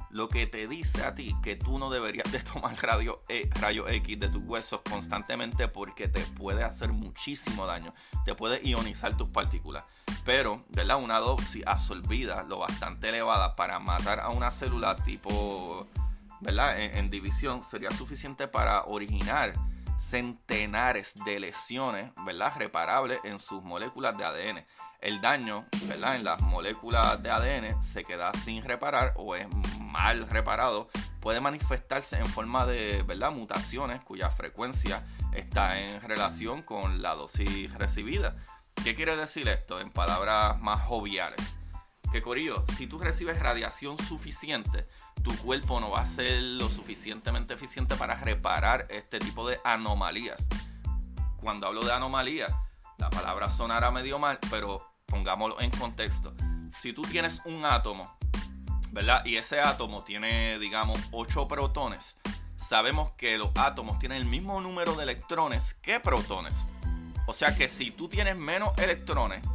Lo 0.09 0.29
que 0.29 0.47
te 0.47 0.67
dice 0.67 1.03
a 1.03 1.15
ti 1.15 1.35
que 1.43 1.55
tú 1.55 1.77
no 1.77 1.89
deberías 1.89 2.31
de 2.31 2.39
tomar 2.39 2.75
radio, 2.81 3.21
eh, 3.27 3.49
rayo 3.59 3.87
X 3.87 4.19
de 4.19 4.29
tus 4.29 4.41
huesos 4.43 4.81
constantemente 4.89 5.67
porque 5.67 6.07
te 6.07 6.21
puede 6.21 6.63
hacer 6.63 6.93
muchísimo 6.93 7.65
daño. 7.65 7.93
Te 8.25 8.33
puede 8.33 8.65
ionizar 8.67 9.17
tus 9.17 9.31
partículas. 9.31 9.83
Pero, 10.25 10.65
¿verdad? 10.69 10.97
Una 10.97 11.19
dosis 11.19 11.63
absorbida 11.65 12.43
lo 12.43 12.59
bastante 12.59 13.09
elevada 13.09 13.55
para 13.55 13.79
matar 13.79 14.19
a 14.19 14.29
una 14.29 14.51
célula 14.51 14.95
tipo 14.95 15.87
En, 16.45 17.09
división 17.09 17.63
sería 17.63 17.91
suficiente 17.91 18.47
para 18.47 18.83
originar 18.83 19.53
centenares 19.99 21.13
de 21.25 21.39
lesiones, 21.39 22.11
¿verdad? 22.25 22.53
Reparables 22.57 23.19
en 23.23 23.39
sus 23.39 23.63
moléculas 23.63 24.17
de 24.17 24.25
ADN. 24.25 24.65
El 25.01 25.21
daño, 25.21 25.65
¿verdad? 25.85 26.15
En 26.15 26.23
las 26.23 26.41
moléculas 26.41 27.21
de 27.21 27.31
ADN 27.31 27.83
se 27.83 28.03
queda 28.03 28.31
sin 28.33 28.63
reparar 28.63 29.13
o 29.15 29.35
es 29.35 29.47
mal 29.79 30.29
reparado. 30.29 30.89
Puede 31.19 31.41
manifestarse 31.41 32.17
en 32.17 32.27
forma 32.27 32.65
de, 32.65 33.03
¿verdad? 33.03 33.31
Mutaciones 33.31 34.01
cuya 34.01 34.29
frecuencia 34.29 35.03
está 35.33 35.79
en 35.79 36.01
relación 36.01 36.61
con 36.61 37.01
la 37.01 37.15
dosis 37.15 37.73
recibida. 37.73 38.35
¿Qué 38.83 38.95
quiere 38.95 39.17
decir 39.17 39.47
esto 39.47 39.79
en 39.79 39.91
palabras 39.91 40.61
más 40.61 40.81
joviales? 40.81 41.59
Que 42.11 42.21
Corillo, 42.21 42.63
si 42.75 42.87
tú 42.87 42.99
recibes 42.99 43.39
radiación 43.39 43.97
suficiente, 43.99 44.87
tu 45.23 45.35
cuerpo 45.37 45.79
no 45.79 45.89
va 45.89 46.01
a 46.01 46.07
ser 46.07 46.41
lo 46.41 46.69
suficientemente 46.69 47.53
eficiente 47.53 47.95
para 47.95 48.15
reparar 48.15 48.87
este 48.89 49.19
tipo 49.19 49.47
de 49.47 49.59
anomalías. 49.63 50.47
Cuando 51.37 51.67
hablo 51.67 51.83
de 51.83 51.93
anomalías, 51.93 52.51
la 52.97 53.09
palabra 53.09 53.51
sonará 53.51 53.91
medio 53.91 54.19
mal, 54.19 54.39
pero 54.49 54.89
pongámoslo 55.05 55.59
en 55.61 55.71
contexto. 55.71 56.33
Si 56.79 56.93
tú 56.93 57.01
tienes 57.01 57.41
un 57.45 57.65
átomo, 57.65 58.17
¿verdad? 58.91 59.25
Y 59.25 59.35
ese 59.35 59.59
átomo 59.59 60.03
tiene, 60.03 60.57
digamos, 60.59 60.99
8 61.11 61.47
protones, 61.47 62.17
sabemos 62.57 63.11
que 63.11 63.37
los 63.37 63.49
átomos 63.55 63.99
tienen 63.99 64.19
el 64.19 64.25
mismo 64.25 64.61
número 64.61 64.95
de 64.95 65.03
electrones 65.03 65.73
que 65.75 65.99
protones. 65.99 66.65
O 67.27 67.33
sea 67.33 67.55
que 67.55 67.67
si 67.67 67.91
tú 67.91 68.07
tienes 68.07 68.37
menos 68.37 68.77
electrones, 68.77 69.45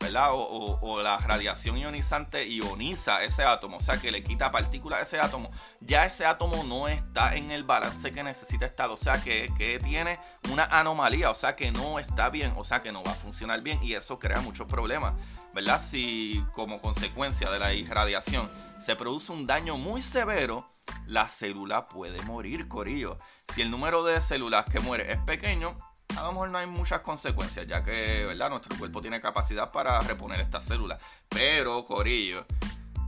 ¿verdad? 0.00 0.30
O, 0.32 1.00
la 1.02 1.18
radiación 1.18 1.76
ionizante 1.76 2.46
ioniza 2.48 3.22
ese 3.22 3.44
átomo, 3.44 3.76
o 3.76 3.80
sea 3.80 3.98
que 3.98 4.10
le 4.10 4.24
quita 4.24 4.50
partículas 4.50 5.00
a 5.00 5.02
ese 5.02 5.20
átomo, 5.20 5.50
ya 5.80 6.04
ese 6.06 6.26
átomo 6.26 6.64
no 6.64 6.88
está 6.88 7.36
en 7.36 7.50
el 7.50 7.64
balance 7.64 8.10
que 8.10 8.22
necesita 8.22 8.66
estar, 8.66 8.90
o 8.90 8.96
sea 8.96 9.22
que, 9.22 9.50
que 9.56 9.78
tiene 9.78 10.18
una 10.50 10.64
anomalía, 10.64 11.30
o 11.30 11.34
sea 11.34 11.54
que 11.54 11.70
no 11.70 11.98
está 11.98 12.30
bien, 12.30 12.54
o 12.56 12.64
sea 12.64 12.82
que 12.82 12.92
no 12.92 13.02
va 13.02 13.12
a 13.12 13.14
funcionar 13.14 13.60
bien 13.62 13.82
y 13.82 13.94
eso 13.94 14.18
crea 14.18 14.40
muchos 14.40 14.66
problemas, 14.66 15.14
¿verdad? 15.54 15.80
Si 15.82 16.44
como 16.52 16.80
consecuencia 16.80 17.50
de 17.50 17.58
la 17.58 17.72
irradiación 17.72 18.50
se 18.80 18.96
produce 18.96 19.32
un 19.32 19.46
daño 19.46 19.76
muy 19.76 20.00
severo, 20.02 20.66
la 21.06 21.28
célula 21.28 21.86
puede 21.86 22.22
morir, 22.22 22.68
corillo. 22.68 23.16
Si 23.54 23.62
el 23.62 23.70
número 23.70 24.02
de 24.04 24.20
células 24.20 24.64
que 24.66 24.80
muere 24.80 25.12
es 25.12 25.18
pequeño, 25.18 25.76
a 26.16 26.22
lo 26.22 26.32
mejor 26.32 26.50
no 26.50 26.58
hay 26.58 26.66
muchas 26.66 27.00
consecuencias, 27.00 27.66
ya 27.66 27.82
que, 27.82 28.24
¿verdad? 28.26 28.50
Nuestro 28.50 28.76
cuerpo 28.78 29.00
tiene 29.00 29.20
capacidad 29.20 29.70
para 29.70 30.00
reponer 30.00 30.40
estas 30.40 30.64
células. 30.64 31.02
Pero, 31.28 31.84
Corillo, 31.84 32.44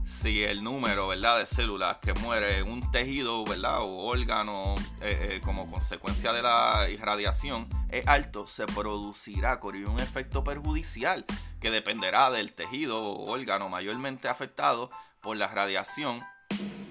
si 0.05 0.43
el 0.43 0.63
número, 0.63 1.07
¿verdad? 1.07 1.39
De 1.39 1.45
células 1.45 1.97
que 1.97 2.13
muere 2.13 2.59
en 2.59 2.71
un 2.71 2.91
tejido, 2.91 3.43
¿verdad? 3.43 3.81
O 3.81 4.05
órgano 4.05 4.75
eh, 5.01 5.35
eh, 5.35 5.41
como 5.43 5.69
consecuencia 5.69 6.33
de 6.33 6.41
la 6.41 6.87
irradiación 6.89 7.67
es 7.89 8.07
alto, 8.07 8.47
se 8.47 8.65
producirá, 8.65 9.59
Corillo, 9.59 9.91
un 9.91 9.99
efecto 9.99 10.43
perjudicial 10.43 11.25
que 11.59 11.71
dependerá 11.71 12.31
del 12.31 12.53
tejido 12.53 13.01
o 13.01 13.31
órgano 13.31 13.69
mayormente 13.69 14.27
afectado 14.27 14.91
por 15.21 15.37
la 15.37 15.47
radiación 15.47 16.21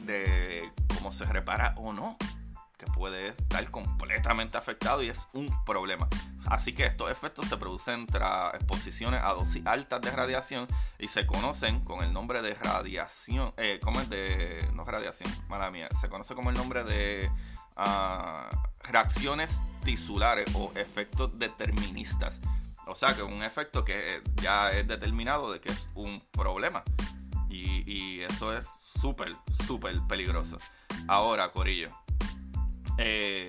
de 0.05 0.71
cómo 0.95 1.13
se 1.13 1.25
repara 1.25 1.75
o 1.77 1.93
no 1.93 2.17
puede 3.03 3.31
estar 3.31 3.69
completamente 3.73 4.57
afectado 4.57 5.03
y 5.03 5.09
es 5.09 5.29
un 5.33 5.53
problema. 5.65 6.07
Así 6.47 6.73
que 6.73 6.87
estos 6.87 7.11
efectos 7.11 7.49
se 7.49 7.57
producen 7.57 8.07
tras 8.07 8.55
exposiciones 8.55 9.21
a 9.25 9.35
dosis 9.35 9.67
altas 9.67 10.01
de 10.03 10.13
radiación 10.13 10.69
y 11.01 11.09
se 11.09 11.27
conocen 11.27 11.81
con 11.81 12.05
el 12.05 12.13
nombre 12.13 12.43
de 12.43 12.55
radiación, 12.55 13.55
eh, 13.57 13.81
¿cómo 13.83 14.01
es 14.01 14.09
de, 14.09 14.65
no 14.75 14.85
radiación, 14.85 15.29
mala 15.49 15.69
mía, 15.73 15.89
se 16.01 16.09
conoce 16.09 16.37
como 16.37 16.51
el 16.51 16.57
nombre 16.57 16.85
de 16.85 17.29
ah, 17.75 18.49
reacciones 18.85 19.61
tisulares 19.83 20.47
o 20.55 20.71
efectos 20.77 21.37
deterministas. 21.37 22.41
O 22.87 22.95
sea 22.95 23.17
que 23.17 23.25
un 23.25 23.43
efecto 23.43 23.85
que 23.85 24.23
ya 24.41 24.71
es 24.71 24.87
determinado 24.87 25.51
de 25.51 25.61
que 25.61 25.71
es 25.71 25.89
un 25.97 26.23
problema. 26.31 26.85
Y, 27.51 27.83
y 27.85 28.23
eso 28.23 28.57
es 28.57 28.65
súper, 29.01 29.35
súper 29.67 30.01
peligroso. 30.09 30.57
Ahora, 31.09 31.51
Corillo, 31.51 31.89
eh, 32.99 33.49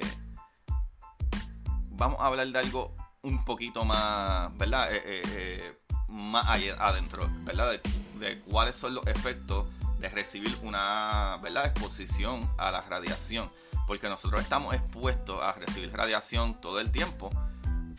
vamos 1.91 2.19
a 2.19 2.27
hablar 2.27 2.47
de 2.47 2.59
algo 2.59 2.95
un 3.21 3.43
poquito 3.45 3.85
más, 3.85 4.55
¿verdad? 4.57 4.93
Eh, 4.93 5.01
eh, 5.05 5.77
más 6.07 6.45
adentro, 6.77 7.29
¿verdad? 7.43 7.79
De, 8.19 8.39
cuáles 8.41 8.75
son 8.75 8.95
los 8.95 9.05
efectos 9.07 9.69
de 9.99 10.09
recibir 10.09 10.55
una, 10.61 11.39
¿verdad? 11.41 11.67
Exposición 11.67 12.49
a 12.57 12.71
la 12.71 12.81
radiación. 12.81 13.51
Porque 13.87 14.07
nosotros 14.07 14.41
estamos 14.41 14.73
expuestos 14.73 15.41
a 15.41 15.51
recibir 15.53 15.91
radiación 15.91 16.59
todo 16.61 16.79
el 16.79 16.91
tiempo. 16.91 17.29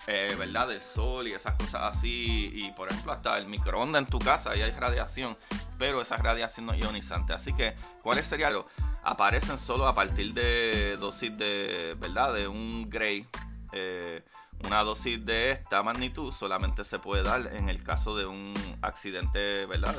¿verdad? 0.07 0.69
Del 0.69 0.83
sol 0.83 1.29
y 1.29 1.33
esas 1.33 1.55
cosas 1.55 1.97
así. 1.97 2.51
Y 2.55 2.73
por 2.73 2.91
ejemplo, 2.91 3.13
hasta 3.13 3.39
el 3.39 3.47
microondas 3.47 4.03
en 4.03 4.09
tu 4.09 4.19
casa, 4.19 4.51
ahí 4.51 4.61
hay 4.61 4.73
radiación, 4.73 5.37
pero 5.79 6.01
esa 6.03 6.17
radiación 6.17 6.67
no 6.67 6.75
ionizante. 6.75 7.33
Así 7.33 7.53
que, 7.53 7.75
¿cuáles 8.03 8.27
serían 8.27 8.55
los? 8.55 8.65
aparecen 9.05 9.59
solo 9.59 9.87
a 9.87 9.95
partir 9.95 10.33
de 10.35 10.97
dosis 10.97 11.37
de, 11.37 11.95
¿verdad? 12.01 12.35
De 12.35 12.49
un 12.49 12.89
gray. 12.89 13.27
Eh, 13.73 14.25
una 14.65 14.83
dosis 14.83 15.25
de 15.27 15.51
esta 15.51 15.83
magnitud 15.83 16.33
solamente 16.33 16.85
se 16.85 16.99
puede 16.99 17.23
dar 17.23 17.55
en 17.55 17.69
el 17.69 17.83
caso 17.83 18.17
de 18.17 18.25
un 18.25 18.55
accidente 18.81 19.67
¿verdad? 19.67 19.95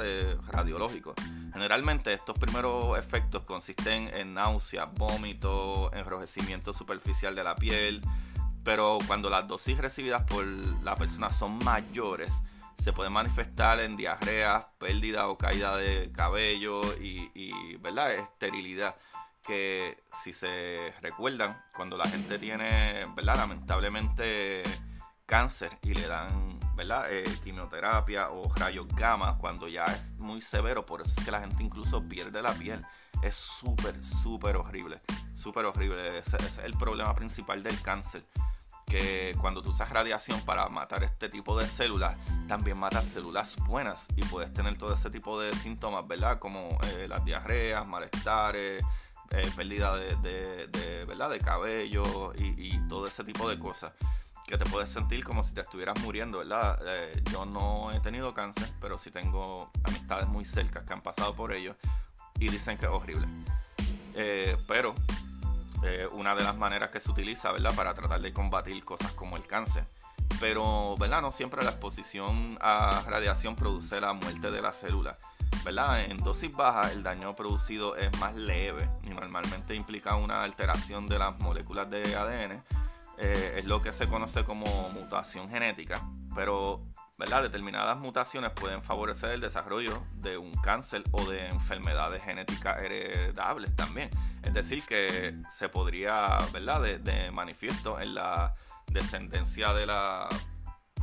Radiológico. 0.47 1.13
Generalmente 1.53 2.13
estos 2.13 2.37
primeros 2.39 2.97
efectos 2.97 3.43
consisten 3.43 4.07
en 4.07 4.33
náusea, 4.33 4.85
vómito, 4.85 5.91
enrojecimiento 5.93 6.73
superficial 6.73 7.35
de 7.35 7.43
la 7.43 7.55
piel, 7.55 8.01
pero 8.63 8.97
cuando 9.05 9.29
las 9.29 9.47
dosis 9.47 9.77
recibidas 9.77 10.23
por 10.23 10.45
la 10.45 10.95
persona 10.95 11.29
son 11.29 11.59
mayores, 11.63 12.31
se 12.77 12.93
puede 12.93 13.09
manifestar 13.09 13.79
en 13.79 13.97
diarrea, 13.97 14.69
pérdida 14.77 15.27
o 15.27 15.37
caída 15.37 15.77
de 15.77 16.11
cabello 16.11 16.81
y, 16.99 17.77
¿verdad? 17.77 18.11
esterilidad. 18.11 18.95
Que 19.45 20.03
si 20.23 20.33
se 20.33 20.93
recuerdan, 21.01 21.63
cuando 21.75 21.97
la 21.97 22.07
gente 22.07 22.39
tiene, 22.39 23.05
¿verdad? 23.15 23.35
lamentablemente 23.37 24.63
cáncer 25.27 25.77
y 25.83 25.93
le 25.93 26.07
dan 26.07 26.59
¿verdad? 26.75 27.05
Eh, 27.09 27.23
quimioterapia 27.43 28.29
o 28.31 28.53
rayos 28.53 28.87
gamma 28.89 29.37
cuando 29.37 29.67
ya 29.67 29.85
es 29.85 30.13
muy 30.17 30.41
severo, 30.41 30.83
por 30.83 31.01
eso 31.01 31.13
es 31.17 31.25
que 31.25 31.31
la 31.31 31.39
gente 31.39 31.63
incluso 31.63 32.03
pierde 32.03 32.41
la 32.41 32.53
piel. 32.53 32.85
Es 33.23 33.35
súper, 33.35 34.03
súper 34.03 34.57
horrible, 34.57 35.01
súper 35.33 35.65
horrible. 35.65 36.17
ese 36.19 36.37
es 36.37 36.57
el 36.57 36.73
problema 36.73 37.15
principal 37.15 37.63
del 37.63 37.81
cáncer 37.81 38.25
que 38.85 39.35
cuando 39.41 39.61
tú 39.61 39.71
usas 39.71 39.89
radiación 39.89 40.39
para 40.41 40.69
matar 40.69 41.03
este 41.03 41.29
tipo 41.29 41.57
de 41.57 41.67
células, 41.67 42.17
también 42.47 42.77
matas 42.77 43.05
células 43.05 43.55
buenas 43.67 44.07
y 44.15 44.23
puedes 44.23 44.53
tener 44.53 44.77
todo 44.77 44.93
ese 44.93 45.09
tipo 45.09 45.39
de 45.39 45.53
síntomas, 45.55 46.07
¿verdad? 46.07 46.39
Como 46.39 46.77
eh, 46.83 47.07
las 47.07 47.25
diarreas, 47.25 47.87
malestares, 47.87 48.83
eh, 49.31 49.51
pérdida 49.55 49.95
de, 49.97 51.05
¿verdad? 51.07 51.31
de 51.31 51.39
cabello 51.39 52.33
y, 52.35 52.75
todo 52.87 53.07
ese 53.07 53.23
tipo 53.23 53.49
de 53.49 53.57
cosas. 53.57 53.93
Que 54.45 54.59
te 54.59 54.65
puedes 54.65 54.89
sentir 54.89 55.23
como 55.23 55.41
si 55.41 55.55
te 55.55 55.61
estuvieras 55.61 55.99
muriendo, 56.01 56.37
¿verdad? 56.37 56.79
Eh, 56.85 57.23
yo 57.31 57.45
no 57.45 57.91
he 57.91 57.99
tenido 57.99 58.35
cáncer, 58.35 58.69
pero 58.79 58.99
sí 58.99 59.09
tengo 59.09 59.71
amistades 59.83 60.27
muy 60.27 60.45
cercas 60.45 60.83
que 60.83 60.93
han 60.93 61.01
pasado 61.01 61.35
por 61.35 61.51
ello 61.51 61.75
y 62.39 62.49
dicen 62.49 62.77
que 62.77 62.85
es 62.85 62.91
horrible. 62.91 63.27
pero 64.67 64.93
eh, 65.83 66.07
una 66.11 66.35
de 66.35 66.43
las 66.43 66.57
maneras 66.57 66.89
que 66.89 66.99
se 66.99 67.11
utiliza, 67.11 67.51
¿verdad? 67.51 67.75
Para 67.75 67.93
tratar 67.93 68.21
de 68.21 68.33
combatir 68.33 68.83
cosas 68.83 69.11
como 69.11 69.37
el 69.37 69.45
cáncer. 69.45 69.85
Pero, 70.39 70.95
¿verdad? 70.97 71.21
No 71.21 71.31
siempre 71.31 71.63
la 71.63 71.71
exposición 71.71 72.57
a 72.61 73.03
radiación 73.07 73.55
produce 73.55 73.99
la 74.01 74.13
muerte 74.13 74.51
de 74.51 74.61
la 74.61 74.73
célula. 74.73 75.17
¿verdad? 75.65 76.05
En 76.05 76.17
dosis 76.17 76.55
bajas 76.55 76.91
el 76.91 77.01
daño 77.01 77.35
producido 77.35 77.95
es 77.95 78.15
más 78.19 78.35
leve 78.35 78.87
y 79.03 79.09
normalmente 79.09 79.73
implica 79.73 80.15
una 80.15 80.43
alteración 80.43 81.07
de 81.07 81.17
las 81.17 81.39
moléculas 81.39 81.89
de 81.89 82.15
ADN. 82.15 82.63
Eh, 83.17 83.55
es 83.57 83.65
lo 83.65 83.81
que 83.81 83.91
se 83.91 84.07
conoce 84.07 84.43
como 84.43 84.89
mutación 84.89 85.49
genética, 85.49 85.99
pero 86.35 86.83
¿verdad? 87.17 87.43
determinadas 87.43 87.97
mutaciones 87.97 88.51
pueden 88.51 88.81
favorecer 88.81 89.31
el 89.31 89.41
desarrollo 89.41 90.03
de 90.15 90.37
un 90.37 90.51
cáncer 90.51 91.03
o 91.11 91.23
de 91.25 91.47
enfermedades 91.47 92.23
genéticas 92.23 92.77
heredables 92.79 93.75
también. 93.75 94.09
Es 94.43 94.53
decir, 94.53 94.83
que 94.83 95.35
se 95.49 95.69
podría, 95.69 96.37
¿verdad?, 96.51 96.81
de, 96.81 97.31
manifiesto 97.31 97.99
en 97.99 98.15
la 98.15 98.55
descendencia 98.91 99.73
de 99.73 99.85
la 99.85 100.29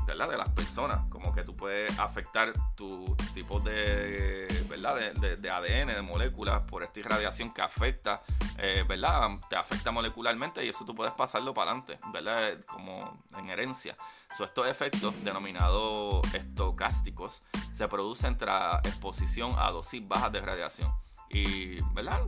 de 0.06 0.36
las 0.36 0.48
personas, 0.50 1.08
como 1.08 1.32
que 1.32 1.42
tú 1.42 1.56
puedes 1.56 1.98
afectar 1.98 2.52
tu 2.74 3.16
tipo 3.34 3.60
de, 3.60 4.46
¿verdad? 4.68 5.12
De, 5.14 5.50
ADN, 5.50 5.88
de 5.88 6.02
moléculas 6.02 6.62
por 6.62 6.82
esta 6.82 7.00
irradiación 7.00 7.52
que 7.52 7.62
afecta, 7.62 8.22
eh, 8.58 8.84
¿verdad? 8.86 9.30
Te 9.48 9.56
afecta 9.56 9.90
molecularmente 9.90 10.64
y 10.64 10.68
eso 10.68 10.84
tú 10.84 10.94
puedes 10.94 11.14
pasarlo 11.14 11.54
para 11.54 11.70
adelante, 11.70 11.98
¿verdad? 12.12 12.58
Como 12.66 13.24
en 13.36 13.48
herencia. 13.48 13.96
Estos 14.40 14.66
efectos 14.66 15.14
denominados 15.22 16.22
estocásticos 16.34 17.42
se 17.74 17.86
producen 17.88 18.36
tras 18.36 18.84
exposición 18.84 19.52
a 19.58 19.70
dosis 19.70 20.06
bajas 20.06 20.32
de 20.32 20.40
radiación. 20.40 20.92
Y, 21.30 21.82
¿verdad? 21.92 22.22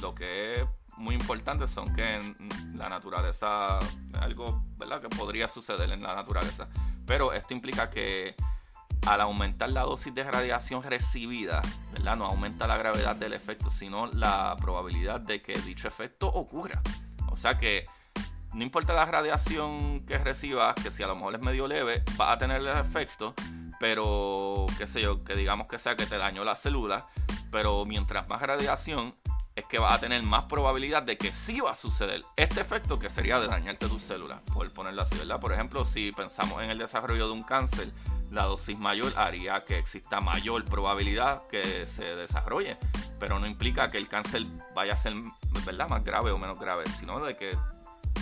Lo 0.00 0.14
que 0.14 0.54
es 0.54 0.66
muy 0.96 1.14
importantes 1.14 1.70
son 1.70 1.94
que 1.94 2.16
en 2.16 2.36
la 2.74 2.88
naturaleza, 2.88 3.78
algo 4.20 4.62
¿verdad? 4.76 5.00
que 5.00 5.08
podría 5.08 5.48
suceder 5.48 5.90
en 5.90 6.02
la 6.02 6.14
naturaleza, 6.14 6.68
pero 7.06 7.32
esto 7.32 7.54
implica 7.54 7.90
que 7.90 8.34
al 9.06 9.20
aumentar 9.20 9.70
la 9.70 9.82
dosis 9.82 10.14
de 10.14 10.24
radiación 10.24 10.82
recibida, 10.82 11.62
¿verdad? 11.92 12.16
no 12.16 12.26
aumenta 12.26 12.66
la 12.66 12.76
gravedad 12.76 13.14
del 13.14 13.34
efecto, 13.34 13.70
sino 13.70 14.06
la 14.06 14.56
probabilidad 14.60 15.20
de 15.20 15.40
que 15.40 15.52
dicho 15.60 15.86
efecto 15.86 16.28
ocurra. 16.28 16.82
O 17.30 17.36
sea 17.36 17.56
que 17.58 17.84
no 18.56 18.62
importa 18.62 18.94
la 18.94 19.04
radiación 19.04 20.00
que 20.06 20.16
recibas, 20.16 20.74
que 20.76 20.90
si 20.90 21.02
a 21.02 21.06
lo 21.06 21.14
mejor 21.14 21.34
es 21.34 21.42
medio 21.42 21.66
leve, 21.66 22.02
va 22.18 22.32
a 22.32 22.38
tener 22.38 22.62
el 22.62 22.68
efecto, 22.68 23.34
pero 23.78 24.64
qué 24.78 24.86
sé 24.86 25.02
yo, 25.02 25.22
que 25.22 25.34
digamos 25.34 25.68
que 25.68 25.78
sea 25.78 25.94
que 25.94 26.06
te 26.06 26.16
dañó 26.16 26.42
la 26.42 26.56
célula, 26.56 27.06
pero 27.52 27.84
mientras 27.84 28.26
más 28.30 28.40
radiación, 28.40 29.14
es 29.54 29.66
que 29.66 29.78
vas 29.78 29.92
a 29.92 30.00
tener 30.00 30.22
más 30.22 30.46
probabilidad 30.46 31.02
de 31.02 31.18
que 31.18 31.32
sí 31.32 31.60
va 31.60 31.72
a 31.72 31.74
suceder 31.74 32.24
este 32.36 32.62
efecto 32.62 32.98
que 32.98 33.10
sería 33.10 33.38
de 33.40 33.46
dañarte 33.46 33.88
tus 33.88 34.02
células, 34.02 34.40
por 34.54 34.72
ponerlo 34.72 35.02
así, 35.02 35.18
¿verdad? 35.18 35.38
Por 35.38 35.52
ejemplo, 35.52 35.84
si 35.84 36.10
pensamos 36.12 36.62
en 36.62 36.70
el 36.70 36.78
desarrollo 36.78 37.26
de 37.26 37.32
un 37.34 37.42
cáncer, 37.42 37.88
la 38.30 38.44
dosis 38.44 38.78
mayor 38.78 39.12
haría 39.18 39.66
que 39.66 39.78
exista 39.78 40.22
mayor 40.22 40.64
probabilidad 40.64 41.46
que 41.48 41.84
se 41.84 42.04
desarrolle, 42.04 42.78
pero 43.20 43.38
no 43.38 43.46
implica 43.46 43.90
que 43.90 43.98
el 43.98 44.08
cáncer 44.08 44.44
vaya 44.74 44.94
a 44.94 44.96
ser, 44.96 45.12
¿verdad? 45.66 45.90
Más 45.90 46.02
grave 46.02 46.30
o 46.30 46.38
menos 46.38 46.58
grave, 46.58 46.84
sino 46.98 47.20
de 47.20 47.36
que 47.36 47.54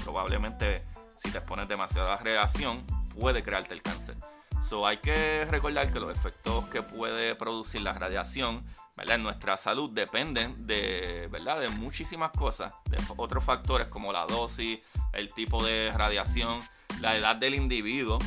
probablemente 0.02 0.84
si 1.22 1.30
te 1.30 1.40
pones 1.40 1.68
demasiada 1.68 2.16
radiación 2.16 2.84
puede 3.18 3.42
crearte 3.42 3.74
el 3.74 3.82
cáncer. 3.82 4.16
So, 4.62 4.86
hay 4.86 4.96
que 4.96 5.46
recordar 5.50 5.92
que 5.92 6.00
los 6.00 6.10
efectos 6.10 6.66
que 6.66 6.82
puede 6.82 7.34
producir 7.34 7.82
la 7.82 7.92
radiación 7.92 8.64
en 8.96 9.22
nuestra 9.22 9.56
salud 9.56 9.90
dependen 9.90 10.66
de, 10.66 11.28
¿verdad? 11.30 11.60
de 11.60 11.68
muchísimas 11.68 12.30
cosas, 12.30 12.72
de 12.88 12.96
otros 13.16 13.44
factores 13.44 13.88
como 13.88 14.12
la 14.12 14.24
dosis, 14.24 14.78
el 15.12 15.32
tipo 15.34 15.62
de 15.62 15.92
radiación, 15.94 16.60
la 17.00 17.16
edad 17.16 17.36
del 17.36 17.54
individuo 17.54 18.18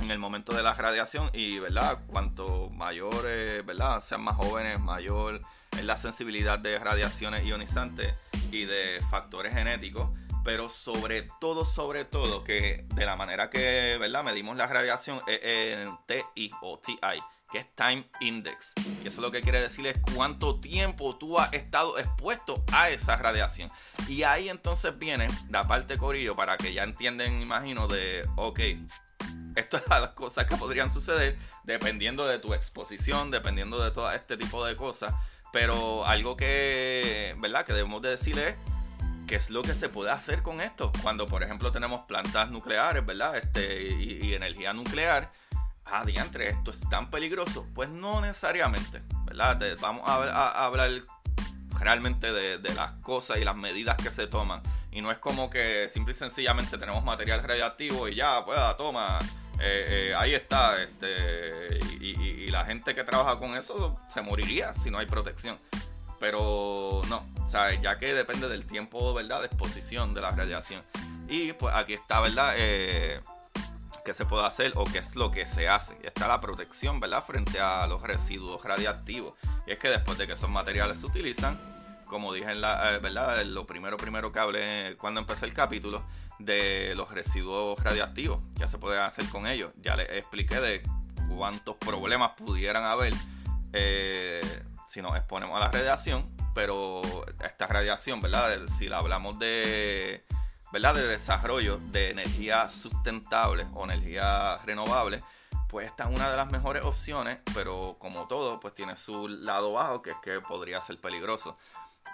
en 0.00 0.10
el 0.10 0.18
momento 0.18 0.54
de 0.54 0.62
la 0.62 0.74
radiación 0.74 1.30
y 1.32 1.58
¿verdad? 1.58 2.00
cuanto 2.08 2.68
mayores, 2.70 3.64
¿verdad? 3.64 4.02
sean 4.02 4.22
más 4.22 4.36
jóvenes, 4.36 4.80
mayor 4.80 5.40
es 5.72 5.84
la 5.84 5.96
sensibilidad 5.96 6.58
de 6.58 6.78
radiaciones 6.78 7.44
ionizantes 7.44 8.14
y 8.50 8.64
de 8.64 9.00
factores 9.10 9.54
genéticos 9.54 10.10
pero 10.44 10.68
sobre 10.68 11.22
todo, 11.40 11.64
sobre 11.64 12.04
todo, 12.04 12.44
que 12.44 12.84
de 12.94 13.06
la 13.06 13.16
manera 13.16 13.48
que 13.48 13.96
¿verdad? 13.98 14.22
medimos 14.22 14.56
la 14.56 14.66
radiación 14.66 15.22
es 15.26 15.40
en 15.42 15.96
TI 16.06 16.50
o 16.60 16.78
TI, 16.78 16.98
que 17.50 17.58
es 17.58 17.74
Time 17.74 18.06
Index. 18.20 18.74
Y 19.02 19.08
eso 19.08 19.22
lo 19.22 19.30
que 19.30 19.40
quiere 19.40 19.60
decir 19.60 19.86
es 19.86 19.96
cuánto 20.14 20.58
tiempo 20.58 21.16
tú 21.16 21.38
has 21.38 21.52
estado 21.54 21.98
expuesto 21.98 22.62
a 22.72 22.90
esa 22.90 23.16
radiación. 23.16 23.70
Y 24.06 24.24
ahí 24.24 24.50
entonces 24.50 24.96
viene 24.98 25.28
la 25.48 25.66
parte 25.66 25.96
corillo 25.96 26.36
para 26.36 26.58
que 26.58 26.74
ya 26.74 26.84
entienden, 26.84 27.40
imagino, 27.40 27.88
de, 27.88 28.28
ok, 28.36 28.60
esto 29.56 29.78
es 29.78 29.88
las 29.88 30.10
cosas 30.10 30.46
que 30.46 30.56
podrían 30.56 30.92
suceder 30.92 31.38
dependiendo 31.64 32.26
de 32.26 32.38
tu 32.38 32.52
exposición, 32.52 33.30
dependiendo 33.30 33.82
de 33.82 33.90
todo 33.92 34.12
este 34.12 34.36
tipo 34.36 34.64
de 34.66 34.76
cosas. 34.76 35.14
Pero 35.52 36.04
algo 36.04 36.36
que, 36.36 37.34
¿verdad? 37.38 37.64
Que 37.64 37.72
debemos 37.72 38.02
de 38.02 38.10
decir 38.10 38.36
es 38.38 38.56
¿Qué 39.26 39.36
es 39.36 39.48
lo 39.48 39.62
que 39.62 39.74
se 39.74 39.88
puede 39.88 40.10
hacer 40.10 40.42
con 40.42 40.60
esto? 40.60 40.92
Cuando, 41.02 41.26
por 41.26 41.42
ejemplo, 41.42 41.72
tenemos 41.72 42.02
plantas 42.06 42.50
nucleares, 42.50 43.04
¿verdad? 43.04 43.36
Este, 43.36 43.82
y, 43.82 44.34
energía 44.34 44.72
nuclear. 44.72 45.32
Ah, 45.86 46.04
diantre, 46.04 46.48
esto 46.48 46.70
es 46.70 46.80
tan 46.90 47.10
peligroso. 47.10 47.66
Pues 47.74 47.88
no 47.88 48.20
necesariamente, 48.20 49.02
¿verdad? 49.24 49.60
vamos 49.80 50.02
a, 50.06 50.64
hablar 50.64 50.90
realmente 51.78 52.32
de, 52.32 52.74
las 52.74 52.92
cosas 53.02 53.38
y 53.38 53.44
las 53.44 53.56
medidas 53.56 53.96
que 53.96 54.10
se 54.10 54.26
toman. 54.26 54.62
Y 54.90 55.00
no 55.00 55.10
es 55.10 55.18
como 55.18 55.50
que 55.50 55.88
simple 55.88 56.12
y 56.12 56.16
sencillamente 56.16 56.78
tenemos 56.78 57.02
material 57.02 57.42
radiactivo 57.42 58.08
y 58.08 58.14
ya, 58.14 58.44
pues, 58.44 58.58
ah, 58.58 58.74
toma, 58.76 59.18
eh, 59.58 60.10
eh, 60.10 60.14
ahí 60.16 60.34
está. 60.34 60.82
Este, 60.82 61.80
y 62.00 62.48
la 62.48 62.64
gente 62.66 62.94
que 62.94 63.04
trabaja 63.04 63.38
con 63.38 63.56
eso 63.56 63.98
se 64.08 64.20
moriría 64.20 64.74
si 64.74 64.90
no 64.90 64.98
hay 64.98 65.06
protección. 65.06 65.58
Pero 66.20 67.02
no, 67.08 67.26
ya 67.80 67.98
que 67.98 68.14
depende 68.14 68.48
del 68.48 68.66
tiempo, 68.66 69.14
¿verdad? 69.14 69.40
De 69.40 69.46
exposición 69.46 70.14
de 70.14 70.20
la 70.20 70.30
radiación. 70.30 70.82
Y 71.28 71.52
pues 71.52 71.74
aquí 71.74 71.94
está, 71.94 72.20
¿verdad? 72.20 72.54
Eh, 72.58 73.20
qué 74.04 74.12
se 74.12 74.24
puede 74.24 74.46
hacer 74.46 74.72
o 74.74 74.84
qué 74.84 74.98
es 74.98 75.14
lo 75.14 75.30
que 75.30 75.46
se 75.46 75.68
hace. 75.68 75.96
Está 76.02 76.28
la 76.28 76.40
protección, 76.40 77.00
¿verdad? 77.00 77.24
Frente 77.24 77.60
a 77.60 77.86
los 77.86 78.02
residuos 78.02 78.62
radiactivos. 78.64 79.34
Y 79.66 79.72
es 79.72 79.78
que 79.78 79.88
después 79.88 80.18
de 80.18 80.26
que 80.26 80.34
esos 80.34 80.50
materiales 80.50 80.98
se 80.98 81.06
utilizan, 81.06 81.58
como 82.06 82.32
dije 82.32 82.50
en 82.50 82.60
la, 82.60 82.94
eh, 82.94 82.98
¿verdad? 82.98 83.42
Lo 83.44 83.66
primero, 83.66 83.96
primero 83.96 84.32
que 84.32 84.38
hablé 84.38 84.96
cuando 84.98 85.20
empecé 85.20 85.46
el 85.46 85.54
capítulo, 85.54 86.04
de 86.38 86.94
los 86.96 87.10
residuos 87.12 87.78
radiactivos, 87.82 88.44
ya 88.54 88.68
se 88.68 88.78
puede 88.78 89.00
hacer 89.00 89.28
con 89.28 89.46
ellos. 89.46 89.72
Ya 89.80 89.96
les 89.96 90.10
expliqué 90.10 90.60
de 90.60 90.82
cuántos 91.28 91.76
problemas 91.76 92.32
pudieran 92.32 92.84
haber. 92.84 93.14
Eh, 93.72 94.62
si 94.86 95.02
nos 95.02 95.16
exponemos 95.16 95.56
a 95.56 95.64
la 95.64 95.70
radiación, 95.70 96.24
pero 96.54 97.02
esta 97.44 97.66
radiación, 97.66 98.20
¿verdad? 98.20 98.66
Si 98.78 98.88
la 98.88 98.98
hablamos 98.98 99.38
de, 99.38 100.24
¿verdad? 100.72 100.94
De 100.94 101.06
desarrollo 101.06 101.78
de 101.90 102.10
energía 102.10 102.70
sustentable 102.70 103.66
o 103.74 103.84
energía 103.84 104.58
renovable, 104.64 105.22
pues 105.68 105.86
esta 105.86 106.04
es 106.04 106.16
una 106.16 106.30
de 106.30 106.36
las 106.36 106.50
mejores 106.50 106.84
opciones, 106.84 107.38
pero 107.52 107.96
como 107.98 108.28
todo, 108.28 108.60
pues 108.60 108.74
tiene 108.74 108.96
su 108.96 109.28
lado 109.28 109.72
bajo, 109.72 110.02
que 110.02 110.10
es 110.10 110.16
que 110.22 110.40
podría 110.40 110.80
ser 110.80 111.00
peligroso. 111.00 111.58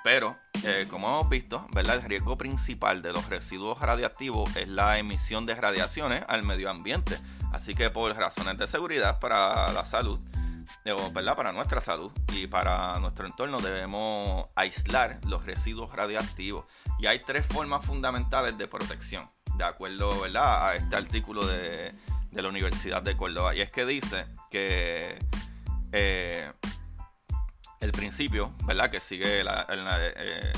Pero, 0.02 0.36
eh, 0.64 0.86
como 0.88 1.08
hemos 1.08 1.28
visto, 1.28 1.66
¿verdad? 1.72 1.96
el 1.96 2.02
riesgo 2.02 2.36
principal 2.36 3.02
de 3.02 3.12
los 3.12 3.28
residuos 3.28 3.78
radiactivos 3.80 4.56
es 4.56 4.66
la 4.66 4.98
emisión 4.98 5.44
de 5.44 5.54
radiaciones 5.54 6.24
al 6.26 6.42
medio 6.42 6.70
ambiente. 6.70 7.18
Así 7.52 7.74
que 7.74 7.90
por 7.90 8.16
razones 8.16 8.56
de 8.56 8.66
seguridad 8.66 9.18
para 9.18 9.72
la 9.72 9.84
salud, 9.84 10.20
¿verdad? 11.12 11.36
Para 11.36 11.52
nuestra 11.52 11.80
salud 11.80 12.12
y 12.32 12.46
para 12.46 12.98
nuestro 13.00 13.26
entorno 13.26 13.58
debemos 13.58 14.46
aislar 14.54 15.20
los 15.26 15.44
residuos 15.44 15.92
radioactivos. 15.92 16.64
Y 16.98 17.06
hay 17.06 17.20
tres 17.20 17.46
formas 17.46 17.84
fundamentales 17.84 18.56
de 18.58 18.66
protección, 18.66 19.30
de 19.56 19.64
acuerdo 19.64 20.20
¿verdad? 20.20 20.68
a 20.68 20.74
este 20.76 20.96
artículo 20.96 21.46
de, 21.46 21.94
la 22.32 22.48
Universidad 22.48 23.02
de 23.02 23.16
Córdoba. 23.16 23.54
Y 23.54 23.60
es 23.60 23.70
que 23.70 23.84
dice 23.84 24.26
que 24.50 25.18
eh, 25.92 26.50
el 27.80 27.92
principio, 27.92 28.54
¿verdad? 28.64 28.90
Que 28.90 29.00
sigue 29.00 29.40
eh, 29.40 30.52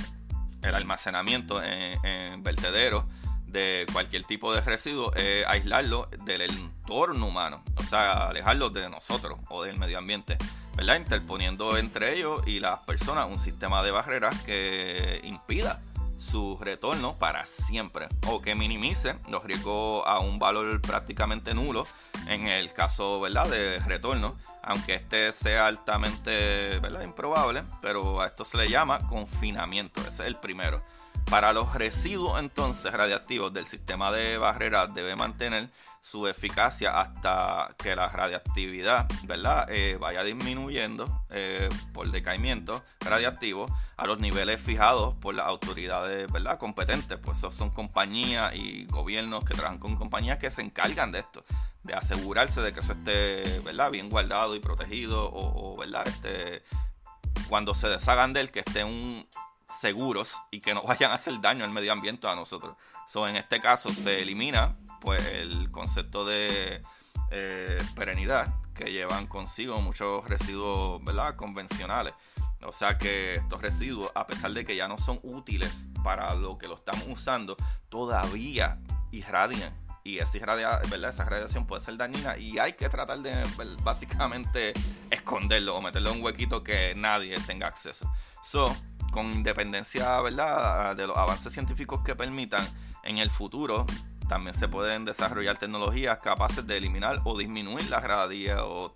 el 0.63 0.75
almacenamiento 0.75 1.63
en, 1.63 2.05
en 2.05 2.43
vertederos 2.43 3.05
de 3.53 3.87
cualquier 3.93 4.25
tipo 4.25 4.53
de 4.53 4.61
residuo 4.61 5.15
es 5.15 5.47
aislarlo 5.47 6.09
del 6.25 6.43
entorno 6.43 7.27
humano, 7.29 7.63
o 7.77 7.83
sea, 7.83 8.29
alejarlo 8.29 8.71
de 8.71 8.89
nosotros 8.89 9.39
o 9.49 9.63
del 9.63 9.79
medio 9.79 9.99
ambiente, 9.99 10.39
¿verdad? 10.75 10.97
Interponiendo 10.97 11.77
entre 11.77 12.17
ellos 12.17 12.43
y 12.47 12.61
las 12.61 12.81
personas 12.81 13.29
un 13.29 13.39
sistema 13.39 13.83
de 13.83 13.91
barreras 13.91 14.41
que 14.43 15.21
impida 15.25 15.81
su 16.23 16.57
retorno 16.61 17.17
para 17.19 17.45
siempre 17.47 18.07
o 18.29 18.41
que 18.41 18.55
minimice 18.55 19.17
los 19.29 19.43
riesgos 19.45 20.05
a 20.07 20.21
un 20.21 20.39
valor 20.39 20.81
prácticamente 20.81 21.53
nulo 21.53 21.87
en 22.29 22.47
el 22.47 22.73
caso 22.73 23.21
¿verdad? 23.21 23.49
de 23.49 23.81
retorno, 23.81 24.37
aunque 24.63 24.95
este 24.95 25.33
sea 25.33 25.67
altamente 25.67 26.79
¿verdad? 26.79 27.03
improbable, 27.03 27.65
pero 27.81 28.21
a 28.21 28.29
esto 28.29 28.45
se 28.45 28.57
le 28.57 28.69
llama 28.69 29.07
confinamiento, 29.09 30.01
ese 30.03 30.11
es 30.11 30.21
el 30.21 30.37
primero. 30.37 30.83
Para 31.31 31.53
los 31.53 31.75
residuos 31.75 32.39
entonces 32.39 32.93
radiactivos 32.93 33.53
del 33.53 33.67
sistema 33.67 34.13
de 34.13 34.39
barrera 34.39 34.87
debe 34.87 35.17
mantener 35.17 35.71
su 36.03 36.27
eficacia 36.27 36.99
hasta 36.99 37.75
que 37.79 37.95
la 37.95 38.09
radiactividad 38.09 39.07
¿verdad? 39.23 39.69
Eh, 39.71 39.97
vaya 40.01 40.25
disminuyendo 40.25 41.25
eh, 41.31 41.69
por 41.93 42.11
decaimiento 42.11 42.83
radiactivo 43.01 43.67
a 43.97 44.07
los 44.07 44.19
niveles 44.19 44.61
fijados 44.61 45.15
por 45.15 45.37
las 45.37 45.47
autoridades 45.47 46.31
¿verdad? 46.33 46.59
competentes. 46.59 47.19
Pues 47.19 47.39
son 47.39 47.71
compañías 47.71 48.53
y 48.55 48.85
gobiernos 48.87 49.45
que 49.45 49.55
trabajan 49.55 49.79
con 49.79 49.95
compañías 49.95 50.39
que 50.39 50.51
se 50.51 50.63
encargan 50.63 51.13
de 51.13 51.21
esto, 51.21 51.45
de 51.85 51.95
asegurarse 51.95 52.61
de 52.63 52.73
que 52.73 52.81
eso 52.81 52.93
esté 52.93 53.61
¿verdad? 53.61 53.93
bien 53.93 54.11
guardado 54.11 54.57
y 54.57 54.61
protegido 54.61 55.31
o, 55.33 55.77
¿verdad? 55.77 56.07
Este, 56.09 56.65
cuando 57.49 57.75
se 57.75 57.89
deshagan 57.89 58.33
de 58.33 58.41
él 58.41 58.51
que 58.51 58.61
esté 58.61 58.83
un 58.83 59.29
seguros 59.81 60.35
y 60.51 60.61
que 60.61 60.75
no 60.75 60.83
vayan 60.87 61.11
a 61.11 61.15
hacer 61.15 61.41
daño 61.41 61.65
al 61.65 61.71
medio 61.71 61.93
ambiente 61.93 62.27
a 62.27 62.35
nosotros. 62.35 62.77
So, 63.07 63.27
en 63.27 63.37
este 63.37 63.61
caso 63.61 63.93
se 63.93 64.23
elimina 64.23 64.77
pues 65.01 65.27
el 65.27 65.69
concepto 65.71 66.25
de 66.25 66.83
eh, 67.31 67.83
perenidad 67.95 68.55
que 68.75 68.93
llevan 68.93 69.27
consigo 69.27 69.81
muchos 69.81 70.29
residuos 70.29 71.03
¿verdad? 71.05 71.37
convencionales. 71.37 72.15
O 72.63 72.73
sea 72.73 72.97
que 72.97 73.37
estos 73.37 73.61
residuos, 73.61 74.11
a 74.15 74.27
pesar 74.27 74.53
de 74.53 74.65
que 74.65 74.77
ya 74.77 74.87
no 74.87 74.97
son 74.97 75.19
útiles 75.23 75.89
para 76.05 76.35
lo 76.35 76.59
que 76.59 76.69
lo 76.69 76.77
estamos 76.77 77.05
usando, 77.09 77.57
todavía 77.89 78.75
irradian. 79.11 79.77
Y 80.05 80.19
esa, 80.19 80.39
¿verdad? 80.39 81.11
esa 81.11 81.25
radiación 81.25 81.67
puede 81.67 81.83
ser 81.83 81.97
dañina 81.97 82.37
y 82.37 82.59
hay 82.59 82.73
que 82.73 82.89
tratar 82.89 83.21
de 83.21 83.45
básicamente 83.83 84.73
esconderlo 85.11 85.77
o 85.77 85.81
meterlo 85.81 86.11
en 86.11 86.17
un 86.19 86.25
huequito 86.25 86.65
que 86.65 86.95
nadie 86.97 87.39
tenga 87.41 87.69
acceso. 87.69 88.13
So, 88.43 88.75
con 89.13 89.33
independencia, 89.33 90.21
¿verdad?, 90.21 90.97
de 90.97 91.07
los 91.07 91.17
avances 91.17 91.53
científicos 91.53 92.03
que 92.03 92.17
permitan, 92.17 92.67
en 93.05 93.19
el 93.19 93.31
futuro 93.31 93.87
también 94.29 94.55
se 94.55 94.67
pueden 94.67 95.05
desarrollar 95.05 95.59
tecnologías 95.59 96.19
capaces 96.23 96.67
de 96.67 96.79
eliminar 96.79 97.19
o 97.25 97.37
disminuir 97.37 97.89
la 97.91 98.01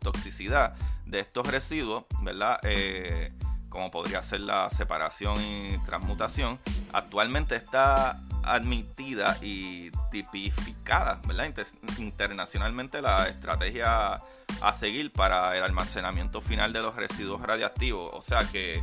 toxicidad 0.00 0.74
de 1.05 1.20
estos 1.20 1.46
residuos, 1.46 2.05
¿verdad? 2.22 2.59
Eh, 2.62 3.33
como 3.68 3.90
podría 3.90 4.22
ser 4.22 4.40
la 4.40 4.70
separación 4.70 5.37
y 5.42 5.79
transmutación. 5.85 6.59
Actualmente 6.92 7.55
está 7.55 8.18
admitida 8.42 9.37
y 9.42 9.90
tipificada, 10.11 11.20
¿verdad? 11.26 11.52
internacionalmente 11.98 13.02
la 13.02 13.29
estrategia 13.29 14.14
a 14.62 14.72
seguir 14.72 15.12
para 15.12 15.55
el 15.57 15.64
almacenamiento 15.64 16.40
final 16.40 16.72
de 16.72 16.81
los 16.81 16.96
residuos 16.96 17.42
radiactivos. 17.42 18.11
O 18.14 18.22
sea 18.22 18.44
que 18.44 18.83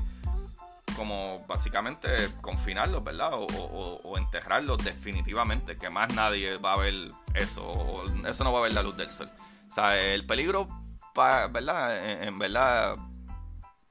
como 0.96 1.46
básicamente 1.48 2.10
confinarlos, 2.42 3.04
¿verdad? 3.04 3.32
O, 3.34 4.18
enterrarlos 4.18 4.78
definitivamente, 4.84 5.76
que 5.76 5.90
más 5.90 6.14
nadie 6.14 6.58
va 6.58 6.74
a 6.74 6.78
ver 6.78 7.12
eso, 7.34 8.04
eso 8.26 8.44
no 8.44 8.54
va 8.54 8.60
a 8.60 8.64
ver 8.64 8.74
la 8.74 8.84
luz 8.84 8.96
del 8.96 9.10
sol. 9.10 9.30
O 9.70 9.74
sea, 9.74 10.00
el 10.00 10.26
peligro, 10.26 10.68
¿verdad? 11.16 12.24
En, 12.24 12.38
verdad 12.40 12.96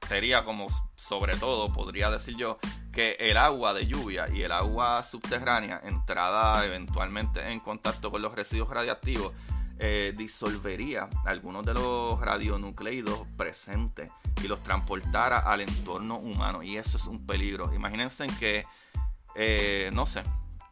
sería 0.07 0.43
como, 0.43 0.67
sobre 0.95 1.35
todo, 1.37 1.71
podría 1.71 2.09
decir 2.09 2.35
yo, 2.35 2.57
que 2.91 3.17
el 3.19 3.37
agua 3.37 3.73
de 3.73 3.87
lluvia 3.87 4.27
y 4.31 4.43
el 4.43 4.51
agua 4.51 5.03
subterránea, 5.03 5.81
entrada 5.83 6.65
eventualmente 6.65 7.51
en 7.51 7.59
contacto 7.59 8.11
con 8.11 8.21
los 8.21 8.33
residuos 8.33 8.69
radiactivos, 8.69 9.33
eh, 9.85 10.13
disolvería 10.15 11.09
algunos 11.25 11.65
de 11.65 11.73
los 11.73 12.17
radionucleidos 12.21 13.27
presentes 13.35 14.09
y 14.41 14.47
los 14.47 14.63
transportara 14.63 15.39
al 15.39 15.59
entorno 15.59 16.19
humano. 16.19 16.63
Y 16.63 16.77
eso 16.77 16.95
es 16.95 17.05
un 17.05 17.27
peligro. 17.27 17.73
Imagínense 17.73 18.27
que, 18.39 18.65
eh, 19.35 19.91
no 19.91 20.05
sé, 20.05 20.23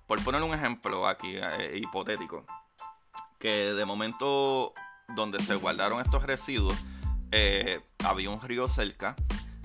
por 0.08 0.24
poner 0.24 0.42
un 0.44 0.54
ejemplo 0.54 1.06
aquí 1.10 1.36
eh, 1.36 1.78
hipotético, 1.78 2.46
que 3.38 3.74
de 3.74 3.84
momento 3.84 4.74
donde 5.14 5.44
se 5.44 5.56
guardaron 5.56 6.00
estos 6.00 6.24
residuos, 6.24 6.78
había 8.06 8.30
un 8.30 8.40
río 8.40 8.70
cerca 8.70 9.18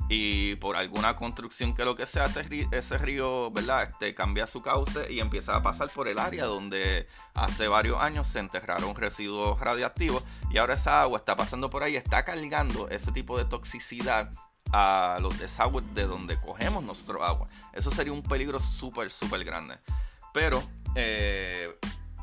y 0.09 0.55
por 0.57 0.77
alguna 0.77 1.17
construcción 1.17 1.75
que 1.75 1.85
lo 1.85 1.97
que 1.97 2.07
sea, 2.07 2.27
ese 2.27 2.99
río, 2.99 3.51
¿verdad? 3.51 3.91
Este, 3.91 4.15
cambia 4.15 4.47
su 4.47 4.63
cauce 4.63 5.13
y 5.13 5.21
empieza 5.21 5.57
a 5.57 5.63
pasar 5.63 5.91
por 5.91 6.07
el 6.09 6.19
área 6.19 6.45
donde 6.45 7.09
hace 7.35 7.67
varios 7.67 8.01
años 8.01 8.27
se 8.27 8.39
enterraron 8.39 8.95
residuos 8.95 9.59
radiactivos 9.59 10.23
y 10.51 10.59
ahora 10.59 10.75
esa 10.75 11.03
agua 11.03 11.19
está 11.19 11.37
pasando 11.37 11.71
por 11.71 11.83
ahí, 11.83 11.97
está 11.97 12.25
cargando 12.25 12.89
ese 12.89 13.11
tipo 13.11 13.37
de 13.37 13.45
toxicidad 13.47 14.33
a 14.73 15.19
los 15.21 15.39
desagües 15.39 15.93
de 15.95 16.07
donde 16.07 16.41
cogemos 16.41 16.85
nuestro 16.85 17.25
agua. 17.25 17.49
Eso 17.73 17.91
sería 17.91 18.13
un 18.13 18.23
peligro 18.23 18.61
súper, 18.61 19.11
súper 19.11 19.45
grande. 19.45 19.79
Pero, 20.33 20.63
eh, 20.95 21.69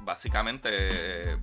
básicamente 0.01 1.37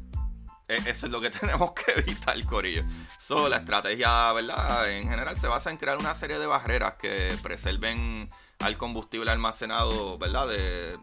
eso 0.70 1.06
es 1.06 1.12
lo 1.12 1.20
que 1.20 1.30
tenemos 1.40 1.72
que 1.72 1.92
evitar, 2.00 2.42
Corillo. 2.44 2.84
So, 3.18 3.48
la 3.48 3.58
estrategia, 3.58 4.32
¿verdad? 4.32 4.90
En 4.90 5.08
general 5.08 5.38
se 5.38 5.48
basa 5.48 5.70
en 5.70 5.76
crear 5.76 5.98
una 5.98 6.14
serie 6.14 6.38
de 6.38 6.46
barreras 6.46 6.94
que 6.94 7.36
preserven 7.42 8.28
al 8.60 8.76
combustible 8.76 9.30
almacenado, 9.30 10.18
¿verdad? 10.18 10.48
De, 10.48 10.98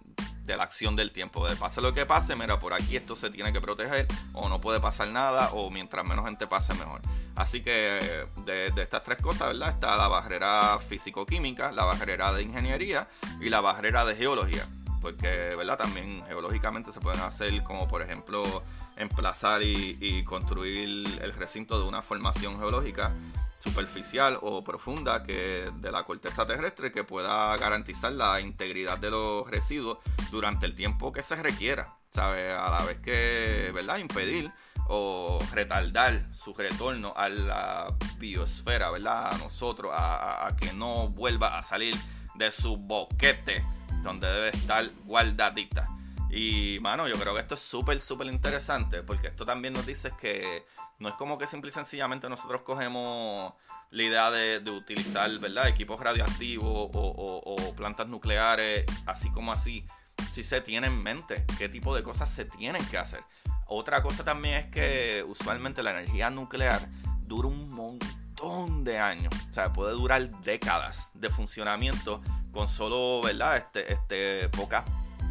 la 0.45 0.63
acción 0.63 0.95
del 0.95 1.11
tiempo. 1.11 1.45
De 1.47 1.57
pase 1.57 1.81
lo 1.81 1.93
que 1.93 2.05
pase, 2.05 2.35
mira, 2.35 2.57
por 2.57 2.73
aquí 2.73 2.95
esto 2.95 3.17
se 3.17 3.29
tiene 3.29 3.51
que 3.51 3.59
proteger, 3.59 4.07
o 4.33 4.47
no 4.47 4.61
puede 4.61 4.79
pasar 4.79 5.09
nada, 5.09 5.49
o 5.51 5.69
mientras 5.69 6.05
menos 6.07 6.23
gente 6.23 6.47
pase, 6.47 6.73
mejor. 6.75 7.01
Así 7.35 7.61
que 7.61 8.25
de 8.45 8.71
estas 8.77 9.03
tres 9.03 9.21
cosas, 9.21 9.49
¿verdad? 9.49 9.71
Está 9.71 9.97
la 9.97 10.07
barrera 10.07 10.79
físico-química, 10.87 11.73
la 11.73 11.83
barrera 11.83 12.31
de 12.31 12.43
ingeniería 12.43 13.09
y 13.41 13.49
la 13.49 13.59
barrera 13.59 14.05
de 14.05 14.15
geología. 14.15 14.65
Porque, 15.01 15.53
¿verdad? 15.57 15.77
También 15.77 16.23
geológicamente 16.27 16.93
se 16.93 17.01
pueden 17.01 17.21
hacer 17.21 17.61
como, 17.63 17.87
por 17.87 18.01
ejemplo, 18.01 18.63
emplazar 18.97 19.61
y, 19.63 20.23
construir 20.23 21.07
el 21.21 21.33
recinto 21.33 21.79
de 21.79 21.87
una 21.87 22.01
formación 22.01 22.57
geológica 22.59 23.13
superficial 23.59 24.37
o 24.41 24.63
profunda 24.63 25.23
que 25.23 25.69
de 25.79 25.91
la 25.91 26.03
corteza 26.03 26.45
terrestre 26.45 26.91
que 26.91 27.03
pueda 27.03 27.55
garantizar 27.57 28.11
la 28.11 28.39
integridad 28.39 28.97
de 28.97 29.11
los 29.11 29.49
residuos 29.49 29.97
durante 30.31 30.65
el 30.65 30.75
tiempo 30.75 31.11
que 31.11 31.23
se 31.23 31.35
requiera, 31.35 31.95
¿sabe? 32.09 32.51
A 32.51 32.69
la 32.69 32.85
vez 32.85 32.99
que, 32.99 33.71
¿verdad? 33.73 33.97
Impedir 33.97 34.51
o 34.89 35.39
retardar 35.51 36.33
su 36.33 36.53
retorno 36.53 37.13
a 37.15 37.29
la 37.29 37.93
biosfera, 38.17 38.89
¿verdad? 38.91 39.33
A 39.33 39.37
nosotros, 39.37 39.91
a 39.95 40.55
que 40.59 40.71
no 40.73 41.09
vuelva 41.09 41.57
a 41.57 41.63
salir 41.63 41.95
de 42.35 42.51
su 42.51 42.77
boquete 42.77 43.65
donde 44.03 44.27
debe 44.27 44.49
estar 44.49 44.89
guardadita. 45.05 45.87
Y, 46.29 46.79
mano, 46.81 47.07
yo 47.07 47.17
creo 47.17 47.33
que 47.33 47.41
esto 47.41 47.55
es 47.55 47.61
súper, 47.61 47.99
súper 48.01 48.27
interesante 48.27 49.01
porque 49.03 49.27
esto 49.27 49.45
también 49.45 49.73
nos 49.73 49.85
dice 49.85 50.11
que 50.19 50.65
no 50.99 51.09
es 51.09 51.15
como 51.15 51.37
que 51.37 51.47
simple 51.47 51.69
y 51.69 51.73
sencillamente 51.73 52.27
nosotros 52.27 52.63
cogemos 52.63 53.53
la 53.91 54.03
idea 54.03 54.31
de, 54.31 54.69
utilizar, 54.69 55.29
¿verdad? 55.39 55.67
Equipos 55.67 55.99
radioactivos 55.99 56.89
o, 56.93 57.73
plantas 57.75 58.07
nucleares, 58.07 58.85
así 59.05 59.31
como 59.31 59.51
así. 59.51 59.85
Si 60.31 60.43
se 60.43 60.61
tiene 60.61 60.87
en 60.87 61.01
mente 61.01 61.45
qué 61.57 61.69
tipo 61.69 61.95
de 61.95 62.03
cosas 62.03 62.29
se 62.29 62.45
tienen 62.45 62.85
que 62.87 62.97
hacer. 62.97 63.23
Otra 63.67 64.01
cosa 64.01 64.23
también 64.23 64.55
es 64.55 64.65
que 64.67 65.23
usualmente 65.27 65.83
la 65.83 65.91
energía 65.91 66.29
nuclear 66.29 66.87
dura 67.21 67.47
un 67.47 67.69
montón 67.69 68.83
de 68.83 68.97
años. 68.99 69.33
O 69.49 69.53
sea, 69.53 69.71
puede 69.73 69.93
durar 69.93 70.29
décadas 70.41 71.11
de 71.13 71.29
funcionamiento 71.29 72.21
con 72.51 72.67
solo, 72.67 73.21
¿verdad? 73.21 73.57
Este, 73.57 73.93
este, 73.93 74.49
pocas 74.49 74.83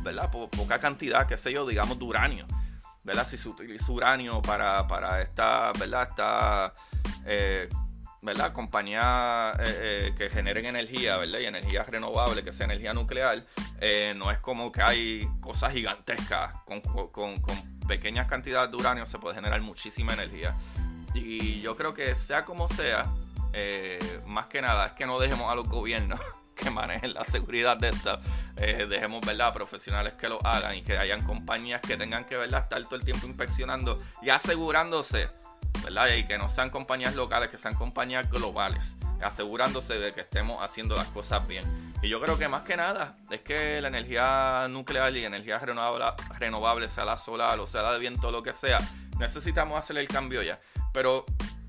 ¿verdad? 0.06 0.30
poca 0.30 0.78
cantidad, 0.78 1.26
qué 1.26 1.36
sé 1.36 1.52
yo, 1.52 1.66
digamos 1.66 1.98
de 1.98 2.04
uranio, 2.04 2.46
¿verdad? 3.04 3.26
Si 3.26 3.36
se 3.36 3.48
utiliza 3.48 3.90
uranio 3.90 4.40
para, 4.40 4.86
para 4.86 5.20
esta, 5.20 5.72
¿verdad? 5.78 6.08
Esta, 6.08 6.72
eh, 7.24 7.68
¿verdad? 8.22 8.52
Compañía 8.52 9.52
eh, 9.58 10.08
eh, 10.08 10.14
que 10.16 10.30
generen 10.30 10.66
energía, 10.66 11.16
¿verdad? 11.16 11.40
Y 11.40 11.46
energía 11.46 11.82
renovable, 11.82 12.44
que 12.44 12.52
sea 12.52 12.66
energía 12.66 12.94
nuclear, 12.94 13.42
no 14.14 14.30
es 14.30 14.38
como 14.38 14.70
que 14.70 14.80
hay 14.80 15.28
cosas 15.40 15.72
gigantescas, 15.72 16.54
con, 16.64 16.80
con, 16.80 17.40
con 17.40 17.78
pequeñas 17.86 18.28
cantidades 18.28 18.70
de 18.70 18.76
uranio 18.76 19.06
se 19.06 19.18
puede 19.18 19.34
generar 19.34 19.60
muchísima 19.60 20.14
energía. 20.14 20.56
Y 21.14 21.60
yo 21.60 21.76
creo 21.76 21.94
que 21.94 22.14
sea 22.14 22.44
como 22.44 22.68
sea, 22.68 23.12
más 24.26 24.46
que 24.46 24.62
nada 24.62 24.86
es 24.88 24.92
que 24.92 25.06
no 25.06 25.18
dejemos 25.18 25.50
a 25.50 25.56
los 25.56 25.68
gobiernos 25.68 26.20
que 26.56 26.70
manejen 26.70 27.12
la 27.14 27.24
seguridad 27.24 27.76
de 27.76 27.90
esta, 27.90 28.20
eh, 28.56 28.86
dejemos 28.88 29.24
verdad 29.24 29.52
profesionales 29.52 30.14
que 30.14 30.28
lo 30.28 30.44
hagan 30.46 30.76
y 30.76 30.82
que 30.82 30.96
hayan 30.96 31.22
compañías 31.24 31.80
que 31.80 31.96
tengan 31.96 32.24
que 32.24 32.36
verdad 32.36 32.62
estar 32.62 32.82
todo 32.84 32.96
el 32.96 33.04
tiempo 33.04 33.26
inspeccionando 33.26 34.02
y 34.22 34.30
asegurándose 34.30 35.28
verdad 35.84 36.08
y 36.14 36.24
que 36.24 36.38
no 36.38 36.48
sean 36.48 36.70
compañías 36.70 37.14
locales 37.14 37.50
que 37.50 37.58
sean 37.58 37.74
compañías 37.74 38.30
globales 38.30 38.96
asegurándose 39.22 39.98
de 39.98 40.12
que 40.12 40.20
estemos 40.22 40.62
haciendo 40.62 40.94
las 40.94 41.08
cosas 41.08 41.46
bien. 41.46 41.64
Y 42.02 42.08
yo 42.08 42.20
creo 42.20 42.38
que 42.38 42.48
más 42.48 42.62
que 42.62 42.76
nada 42.76 43.16
es 43.30 43.40
que 43.40 43.80
la 43.80 43.88
energía 43.88 44.66
nuclear 44.68 45.16
y 45.16 45.24
energía 45.24 45.58
renovable, 45.58 46.04
renovable 46.38 46.88
sea 46.88 47.04
la 47.04 47.16
solar 47.16 47.58
o 47.60 47.66
sea 47.66 47.82
la 47.82 47.92
de 47.94 47.98
viento 47.98 48.30
lo 48.30 48.42
que 48.42 48.52
sea 48.52 48.78
necesitamos 49.18 49.78
hacer 49.78 49.96
el 49.98 50.08
cambio 50.08 50.42
ya. 50.42 50.60
Pero 50.92 51.24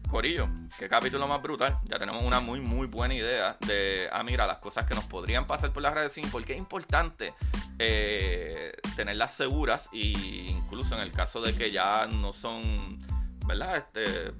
Corillo, 0.07 0.47
qué 0.79 0.87
capítulo 0.87 1.27
más 1.27 1.41
brutal. 1.41 1.77
Ya 1.83 1.99
tenemos 1.99 2.23
una 2.23 2.39
muy, 2.39 2.59
muy 2.59 2.87
buena 2.87 3.13
idea 3.13 3.57
de, 3.65 4.09
ah, 4.11 4.23
las 4.23 4.57
cosas 4.57 4.85
que 4.85 4.95
nos 4.95 5.05
podrían 5.05 5.45
pasar 5.45 5.71
por 5.71 5.83
las 5.83 5.93
redes 5.93 6.17
y 6.17 6.21
porque 6.21 6.53
es 6.53 6.59
importante 6.59 7.33
eh, 7.77 8.71
tenerlas 8.95 9.33
seguras 9.33 9.89
e 9.93 10.13
incluso 10.49 10.95
en 10.95 11.01
el 11.01 11.11
caso 11.11 11.41
de 11.41 11.55
que 11.55 11.71
ya 11.71 12.07
no 12.07 12.33
son, 12.33 13.05
¿verdad? 13.45 13.77
Este, 13.77 14.33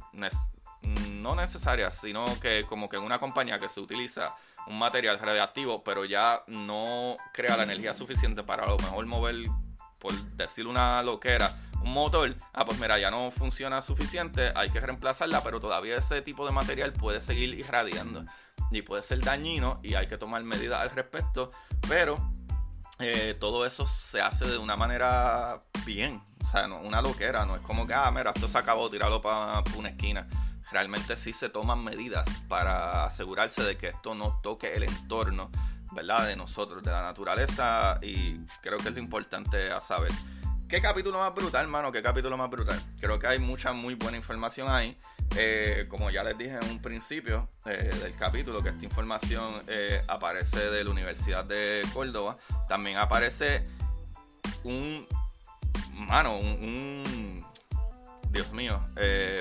no 1.12 1.36
necesarias, 1.36 2.00
sino 2.00 2.26
que 2.40 2.66
como 2.68 2.88
que 2.90 2.98
en 2.98 3.04
una 3.04 3.20
compañía 3.20 3.58
que 3.58 3.70
se 3.70 3.82
utiliza 3.82 4.36
un 4.68 4.80
material 4.80 5.20
radiactivo, 5.20 5.84
pero 5.84 6.06
ya 6.06 6.44
no 6.48 7.18
crea 7.34 7.58
la 7.58 7.64
energía 7.64 7.94
suficiente 7.94 8.44
para 8.44 8.64
a 8.64 8.68
lo 8.68 8.78
mejor 8.78 9.06
mover, 9.06 9.36
por 10.00 10.14
decir 10.36 10.68
una 10.68 11.02
loquera, 11.04 11.56
un 11.84 11.92
motor, 11.92 12.36
ah, 12.54 12.66
pues 12.66 12.80
mira, 12.80 13.00
ya 13.00 13.12
no 13.12 13.32
funciona 13.32 13.82
suficiente, 13.82 14.52
hay 14.56 14.70
que 14.70 14.80
reemplazarla, 14.80 15.44
pero 15.44 15.60
todavía 15.60 15.96
ese 15.96 16.22
tipo 16.22 16.46
de 16.46 16.52
material 16.52 16.94
puede 16.94 17.22
seguir 17.22 17.54
irradiando 17.54 18.26
y 18.72 18.82
puede 18.82 19.04
ser 19.04 19.20
dañino 19.22 19.80
y 19.84 19.96
hay 19.96 20.08
que 20.08 20.18
tomar 20.18 20.44
medidas 20.44 20.82
al 20.82 20.90
respecto, 20.92 21.52
pero 21.88 22.18
eh, 23.00 23.36
todo 23.40 23.66
eso 23.66 23.86
se 23.86 24.22
hace 24.22 24.46
de 24.48 24.58
una 24.58 24.76
manera 24.76 25.60
bien, 25.86 26.22
o 26.44 26.48
sea, 26.48 26.68
no, 26.68 26.80
una 26.80 27.02
loquera, 27.02 27.46
no 27.46 27.56
es 27.56 27.62
como 27.62 27.86
que, 27.86 27.94
ah, 27.94 28.10
mira, 28.12 28.32
esto 28.34 28.48
se 28.48 28.58
acabó, 28.58 28.90
tirarlo 28.90 29.22
para 29.22 29.64
una 29.76 29.90
esquina. 29.90 30.28
Realmente 30.72 31.16
sí 31.16 31.32
se 31.32 31.50
toman 31.50 31.84
medidas 31.84 32.28
para 32.48 33.06
asegurarse 33.06 33.64
de 33.64 33.78
que 33.78 33.88
esto 33.88 34.16
no 34.16 34.40
toque 34.42 34.74
el 34.76 34.84
entorno, 34.84 35.50
¿verdad? 35.94 36.28
De 36.28 36.36
nosotros, 36.36 36.84
de 36.84 36.92
la 36.92 37.02
naturaleza, 37.02 38.00
y 38.02 38.40
creo 38.62 38.78
que 38.78 38.90
es 38.90 38.94
lo 38.94 39.00
importante 39.00 39.72
a 39.72 39.80
saber. 39.80 40.12
¿Qué 40.68 40.82
capítulo 40.82 41.18
más 41.18 41.34
brutal, 41.34 41.64
hermano? 41.64 41.94
¿Qué 41.94 42.04
capítulo 42.04 42.36
más 42.36 42.50
brutal? 42.50 42.78
Creo 43.00 43.18
que 43.18 43.28
hay 43.28 43.40
mucha 43.40 43.72
muy 43.72 43.96
buena 43.96 44.18
información 44.18 44.68
ahí. 44.70 44.98
Eh, 45.38 45.86
como 45.88 46.10
ya 46.10 46.26
les 46.26 46.38
dije 46.38 46.58
en 46.62 46.70
un 46.70 46.82
principio 46.82 47.48
eh, 47.66 47.90
del 48.04 48.14
capítulo, 48.18 48.62
que 48.62 48.70
esta 48.70 48.84
información 48.84 49.64
eh, 49.68 50.02
aparece 50.10 50.70
de 50.70 50.84
la 50.84 50.90
Universidad 50.90 51.46
de 51.46 51.84
Córdoba, 51.94 52.38
también 52.68 52.98
aparece 52.98 53.64
un, 54.66 55.08
mano, 55.94 56.38
un, 56.38 57.46
Dios 58.30 58.52
mío, 58.52 58.84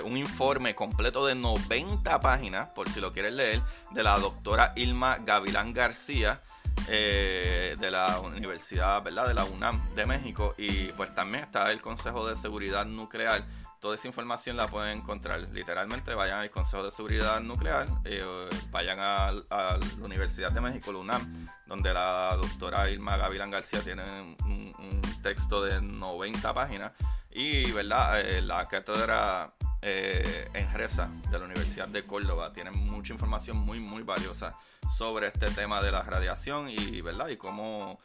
un 0.05 0.17
informe 0.17 0.77
completo 0.77 1.27
de 1.27 1.35
90 1.35 2.21
páginas, 2.21 2.69
por 2.69 2.89
si 2.89 3.01
lo 3.01 3.12
quieren 3.12 3.37
leer, 3.37 3.62
de 3.91 4.05
la 4.05 4.17
doctora 4.21 4.75
Ilma 4.77 5.19
Gavilán 5.19 5.73
García, 5.73 6.41
de 6.87 7.91
la 7.91 8.21
Universidad, 8.21 9.03
¿verdad? 9.03 9.29
De 9.29 9.35
la 9.35 9.45
UNAM 9.45 9.89
de 9.95 10.07
México 10.07 10.55
y 10.57 10.89
pues 10.93 11.15
también 11.15 11.45
está 11.45 11.71
el 11.73 11.81
Consejo 11.81 12.27
de 12.27 12.37
Seguridad 12.37 12.87
Nuclear 12.87 13.45
toda 13.81 13.95
esa 13.97 14.09
información 14.09 14.57
la 14.57 14.69
pueden 14.69 14.99
encontrar. 14.99 15.41
Literalmente 15.53 16.15
vayan 16.15 16.41
al 16.41 16.51
Consejo 16.51 16.83
de 16.83 16.91
Seguridad 16.91 17.41
Nuclear, 17.41 17.87
eh, 18.05 18.25
vayan 18.71 18.99
a, 19.01 19.33
la 19.33 19.79
Universidad 20.01 20.51
de 20.53 20.61
México, 20.61 20.93
la 20.93 20.99
UNAM, 20.99 21.49
donde 21.67 21.93
la 21.93 22.37
doctora 22.37 22.89
Irma 22.91 23.17
Gavilán 23.17 23.51
García 23.51 23.81
tiene 23.81 24.37
un, 24.45 25.03
texto 25.23 25.62
de 25.65 25.81
90 25.81 26.55
páginas. 26.55 26.93
Y 27.33 27.71
verdad, 27.73 28.21
eh, 28.21 28.41
la 28.41 28.67
cátedra 28.67 29.53
eh, 29.83 30.49
en 30.55 30.73
Reza 30.73 31.11
de 31.31 31.39
la 31.39 31.45
Universidad 31.45 31.89
de 31.89 32.05
Córdoba 32.05 32.53
tiene 32.53 32.71
mucha 32.71 33.12
información 33.12 33.57
muy, 33.57 33.81
muy 33.81 34.05
valiosa 34.05 34.57
sobre 34.97 35.27
este 35.29 35.51
tema 35.51 35.83
de 35.83 35.91
la 35.91 36.03
radiación 36.03 36.69
y, 36.69 37.01
¿verdad? 37.01 37.29
y 37.29 37.37
cómo 37.37 38.01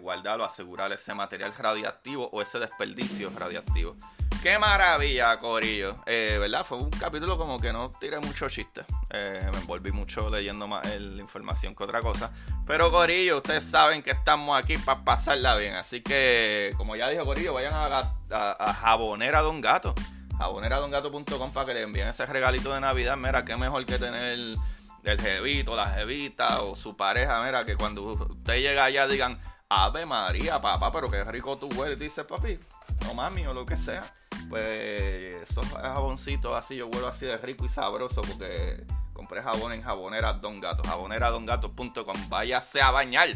guardar 0.00 0.38
o 0.42 0.44
asegurar 0.44 0.92
ese 0.92 1.14
material 1.14 1.54
radiactivo 1.56 2.28
o 2.30 2.42
ese 2.42 2.58
desperdicio 2.58 3.30
radiactivo. 3.34 3.96
Qué 4.42 4.56
maravilla, 4.56 5.36
Corillo. 5.40 5.96
Eh, 6.06 6.36
¿Verdad? 6.38 6.64
Fue 6.64 6.78
un 6.78 6.90
capítulo 6.90 7.36
como 7.36 7.58
que 7.58 7.72
no 7.72 7.90
tiré 7.90 8.20
mucho 8.20 8.48
chiste. 8.48 8.84
Eh, 9.10 9.48
me 9.52 9.58
envolví 9.58 9.90
mucho 9.90 10.30
leyendo 10.30 10.68
más 10.68 10.86
la 10.86 11.20
información 11.20 11.74
que 11.74 11.82
otra 11.82 12.00
cosa. 12.00 12.30
Pero, 12.64 12.92
Corillo, 12.92 13.38
ustedes 13.38 13.64
saben 13.64 14.00
que 14.00 14.12
estamos 14.12 14.56
aquí 14.56 14.78
para 14.78 15.02
pasarla 15.02 15.56
bien. 15.56 15.74
Así 15.74 16.02
que, 16.02 16.72
como 16.76 16.94
ya 16.94 17.08
dijo 17.08 17.24
Corillo, 17.24 17.52
vayan 17.52 17.74
a, 17.74 18.14
a, 18.30 18.74
Jabonera 18.74 19.40
Don 19.40 19.60
Gato. 19.60 19.92
Jaboneradongato.com 20.38 21.52
para 21.52 21.66
que 21.66 21.74
le 21.74 21.82
envíen 21.82 22.06
ese 22.06 22.24
regalito 22.24 22.72
de 22.72 22.80
Navidad. 22.80 23.16
Mira, 23.16 23.44
qué 23.44 23.56
mejor 23.56 23.84
que 23.86 23.98
tener 23.98 24.38
el 25.02 25.20
jevito, 25.20 25.74
la 25.74 25.90
jevita 25.90 26.62
o 26.62 26.76
su 26.76 26.96
pareja. 26.96 27.42
Mira, 27.42 27.64
que 27.64 27.74
cuando 27.74 28.04
usted 28.04 28.60
llega 28.60 28.84
allá 28.84 29.08
digan, 29.08 29.40
Ave 29.70 30.06
María, 30.06 30.58
papá, 30.58 30.90
pero 30.90 31.10
qué 31.10 31.22
rico 31.24 31.56
tu 31.58 31.68
hueles. 31.68 31.98
Dice, 31.98 32.24
papi, 32.24 32.58
o 33.10 33.14
mami 33.14 33.46
o 33.46 33.52
lo 33.52 33.66
que 33.66 33.76
sea, 33.76 34.02
pues 34.48 35.42
esos 35.42 35.66
jaboncitos 35.66 36.54
así, 36.54 36.76
yo 36.76 36.88
vuelvo 36.88 37.08
así 37.08 37.26
de 37.26 37.36
rico 37.36 37.66
y 37.66 37.68
sabroso 37.68 38.22
porque 38.22 38.82
compré 39.12 39.42
jabón 39.42 39.72
en 39.74 39.82
jabonera 39.82 40.32
Don 40.32 40.58
Gato, 40.58 40.82
jaboneradongato.com, 40.84 42.28
váyase 42.30 42.80
a 42.80 42.90
bañar. 42.90 43.28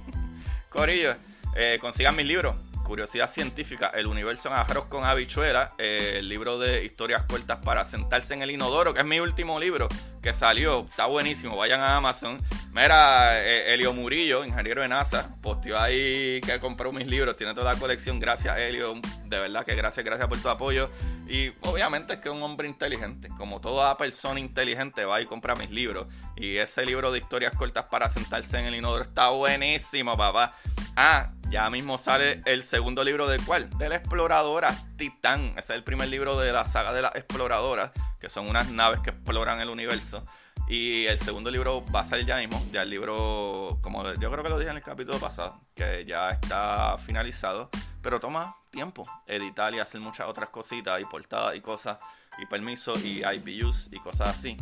Corillo, 0.70 1.14
eh, 1.54 1.78
consigan 1.80 2.16
mis 2.16 2.26
libros. 2.26 2.56
Curiosidad 2.84 3.30
científica, 3.30 3.92
El 3.94 4.08
universo 4.08 4.48
en 4.48 4.54
arroz 4.54 4.86
con 4.86 5.04
habichuela, 5.04 5.74
eh, 5.78 6.16
el 6.16 6.28
libro 6.28 6.58
de 6.58 6.84
historias 6.84 7.22
cortas 7.22 7.58
para 7.58 7.84
sentarse 7.84 8.34
en 8.34 8.42
el 8.42 8.50
inodoro, 8.50 8.92
que 8.92 9.00
es 9.00 9.06
mi 9.06 9.20
último 9.20 9.60
libro 9.60 9.88
que 10.22 10.34
salió, 10.34 10.86
está 10.88 11.06
buenísimo, 11.06 11.56
vayan 11.56 11.80
a 11.80 11.96
Amazon. 11.96 12.38
Mira, 12.72 13.40
eh, 13.42 13.74
Elio 13.74 13.92
Murillo, 13.92 14.44
ingeniero 14.44 14.82
de 14.82 14.88
NASA, 14.88 15.34
posteó 15.42 15.78
ahí 15.78 16.40
que 16.42 16.58
compró 16.60 16.92
mis 16.92 17.06
libros, 17.06 17.36
tiene 17.36 17.54
toda 17.54 17.72
la 17.72 17.78
colección, 17.78 18.20
gracias 18.20 18.58
Elio, 18.58 19.00
de 19.24 19.38
verdad 19.38 19.64
que 19.64 19.74
gracias, 19.74 20.04
gracias 20.04 20.28
por 20.28 20.38
tu 20.38 20.48
apoyo. 20.48 20.90
Y 21.26 21.52
obviamente 21.60 22.14
es 22.14 22.18
que 22.18 22.28
es 22.28 22.34
un 22.34 22.42
hombre 22.42 22.66
inteligente, 22.66 23.28
como 23.38 23.60
toda 23.60 23.96
persona 23.96 24.40
inteligente 24.40 25.04
va 25.04 25.20
y 25.20 25.26
compra 25.26 25.54
mis 25.54 25.70
libros. 25.70 26.10
Y 26.36 26.56
ese 26.56 26.84
libro 26.84 27.12
de 27.12 27.18
historias 27.18 27.54
cortas 27.56 27.88
para 27.88 28.08
sentarse 28.08 28.58
en 28.58 28.66
el 28.66 28.74
inodoro 28.74 29.04
está 29.04 29.28
buenísimo, 29.28 30.16
papá. 30.16 30.56
Ah, 30.96 31.28
ya 31.48 31.70
mismo 31.70 31.98
sale 31.98 32.42
el 32.46 32.64
segundo 32.64 33.04
libro 33.04 33.28
de 33.28 33.38
cuál? 33.38 33.70
De 33.78 33.88
la 33.88 33.96
exploradora 33.96 34.76
Titán. 34.96 35.54
Ese 35.56 35.72
es 35.72 35.78
el 35.78 35.84
primer 35.84 36.08
libro 36.08 36.38
de 36.38 36.52
la 36.52 36.64
saga 36.64 36.92
de 36.92 37.02
las 37.02 37.14
exploradoras, 37.14 37.92
que 38.20 38.28
son 38.28 38.48
unas 38.48 38.70
naves 38.70 39.00
que 39.00 39.10
exploran 39.10 39.60
el 39.60 39.70
universo. 39.70 40.24
Y 40.68 41.06
el 41.06 41.18
segundo 41.18 41.50
libro 41.50 41.84
va 41.92 42.00
a 42.00 42.04
salir 42.04 42.26
ya 42.26 42.36
mismo. 42.36 42.64
Ya 42.70 42.82
el 42.82 42.90
libro, 42.90 43.78
como 43.82 44.04
yo 44.14 44.30
creo 44.30 44.44
que 44.44 44.50
lo 44.50 44.58
dije 44.58 44.70
en 44.70 44.76
el 44.76 44.82
capítulo 44.82 45.18
pasado, 45.18 45.60
que 45.74 46.04
ya 46.04 46.30
está 46.30 46.96
finalizado. 46.98 47.70
Pero 48.02 48.20
toma 48.20 48.56
tiempo 48.70 49.02
editar 49.26 49.74
y 49.74 49.80
hacer 49.80 50.00
muchas 50.00 50.28
otras 50.28 50.50
cositas, 50.50 51.00
y 51.00 51.04
portadas 51.04 51.56
y 51.56 51.60
cosas, 51.60 51.98
y 52.38 52.46
permisos, 52.46 53.04
y 53.04 53.22
IBUs 53.24 53.88
y 53.90 53.98
cosas 53.98 54.28
así. 54.28 54.56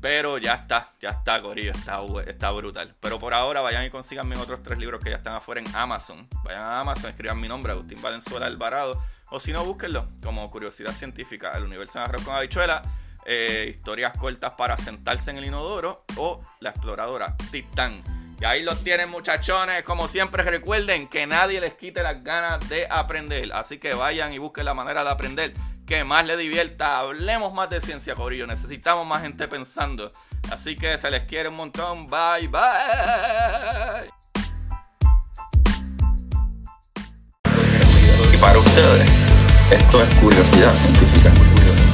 Pero 0.00 0.38
ya 0.38 0.54
está, 0.54 0.92
ya 1.00 1.10
está, 1.10 1.42
Corillo, 1.42 1.72
está, 1.72 2.00
está 2.24 2.50
brutal. 2.52 2.94
Pero 3.00 3.18
por 3.18 3.34
ahora 3.34 3.60
vayan 3.60 3.84
y 3.84 3.90
consigan 3.90 4.28
mis 4.28 4.38
otros 4.38 4.62
tres 4.62 4.78
libros 4.78 5.02
que 5.02 5.10
ya 5.10 5.16
están 5.16 5.34
afuera 5.34 5.60
en 5.60 5.74
Amazon. 5.74 6.28
Vayan 6.44 6.62
a 6.62 6.80
Amazon, 6.80 7.10
escriban 7.10 7.40
mi 7.40 7.48
nombre, 7.48 7.72
Agustín 7.72 8.00
Valenzuela 8.00 8.46
Alvarado. 8.46 9.02
O 9.30 9.40
si 9.40 9.52
no, 9.52 9.64
búsquenlo 9.64 10.06
como 10.22 10.50
Curiosidad 10.50 10.92
Científica, 10.92 11.52
El 11.54 11.64
Universo 11.64 11.98
en 11.98 12.04
Arroz 12.04 12.22
con 12.22 12.34
Habichuela 12.34 12.82
eh, 13.30 13.66
historias 13.68 14.16
cortas 14.16 14.54
para 14.54 14.76
sentarse 14.78 15.30
en 15.30 15.36
el 15.36 15.44
inodoro 15.44 16.04
o 16.16 16.40
La 16.60 16.70
Exploradora 16.70 17.36
Titán. 17.50 18.02
Y 18.40 18.44
ahí 18.46 18.62
los 18.62 18.82
tienen 18.82 19.10
muchachones, 19.10 19.82
como 19.82 20.08
siempre 20.08 20.42
recuerden 20.44 21.08
que 21.08 21.26
nadie 21.26 21.60
les 21.60 21.74
quite 21.74 22.02
las 22.02 22.24
ganas 22.24 22.66
de 22.70 22.86
aprender, 22.88 23.52
así 23.52 23.78
que 23.78 23.92
vayan 23.92 24.32
y 24.32 24.38
busquen 24.38 24.64
la 24.64 24.72
manera 24.72 25.04
de 25.04 25.10
aprender 25.10 25.52
que 25.86 26.04
más 26.04 26.24
les 26.24 26.38
divierta. 26.38 27.00
Hablemos 27.00 27.52
más 27.52 27.68
de 27.68 27.82
ciencia, 27.82 28.14
Corillo, 28.14 28.46
necesitamos 28.46 29.06
más 29.06 29.20
gente 29.20 29.46
pensando. 29.46 30.10
Así 30.50 30.76
que 30.76 30.96
se 30.96 31.10
les 31.10 31.24
quiere 31.24 31.50
un 31.50 31.56
montón, 31.56 32.06
bye 32.06 32.48
bye. 32.48 34.10
para 38.40 38.58
ustedes. 38.58 39.08
Esto 39.70 40.02
es 40.02 40.14
curiosidad 40.16 40.72
científica. 40.74 41.30
Curiosidad. 41.30 41.88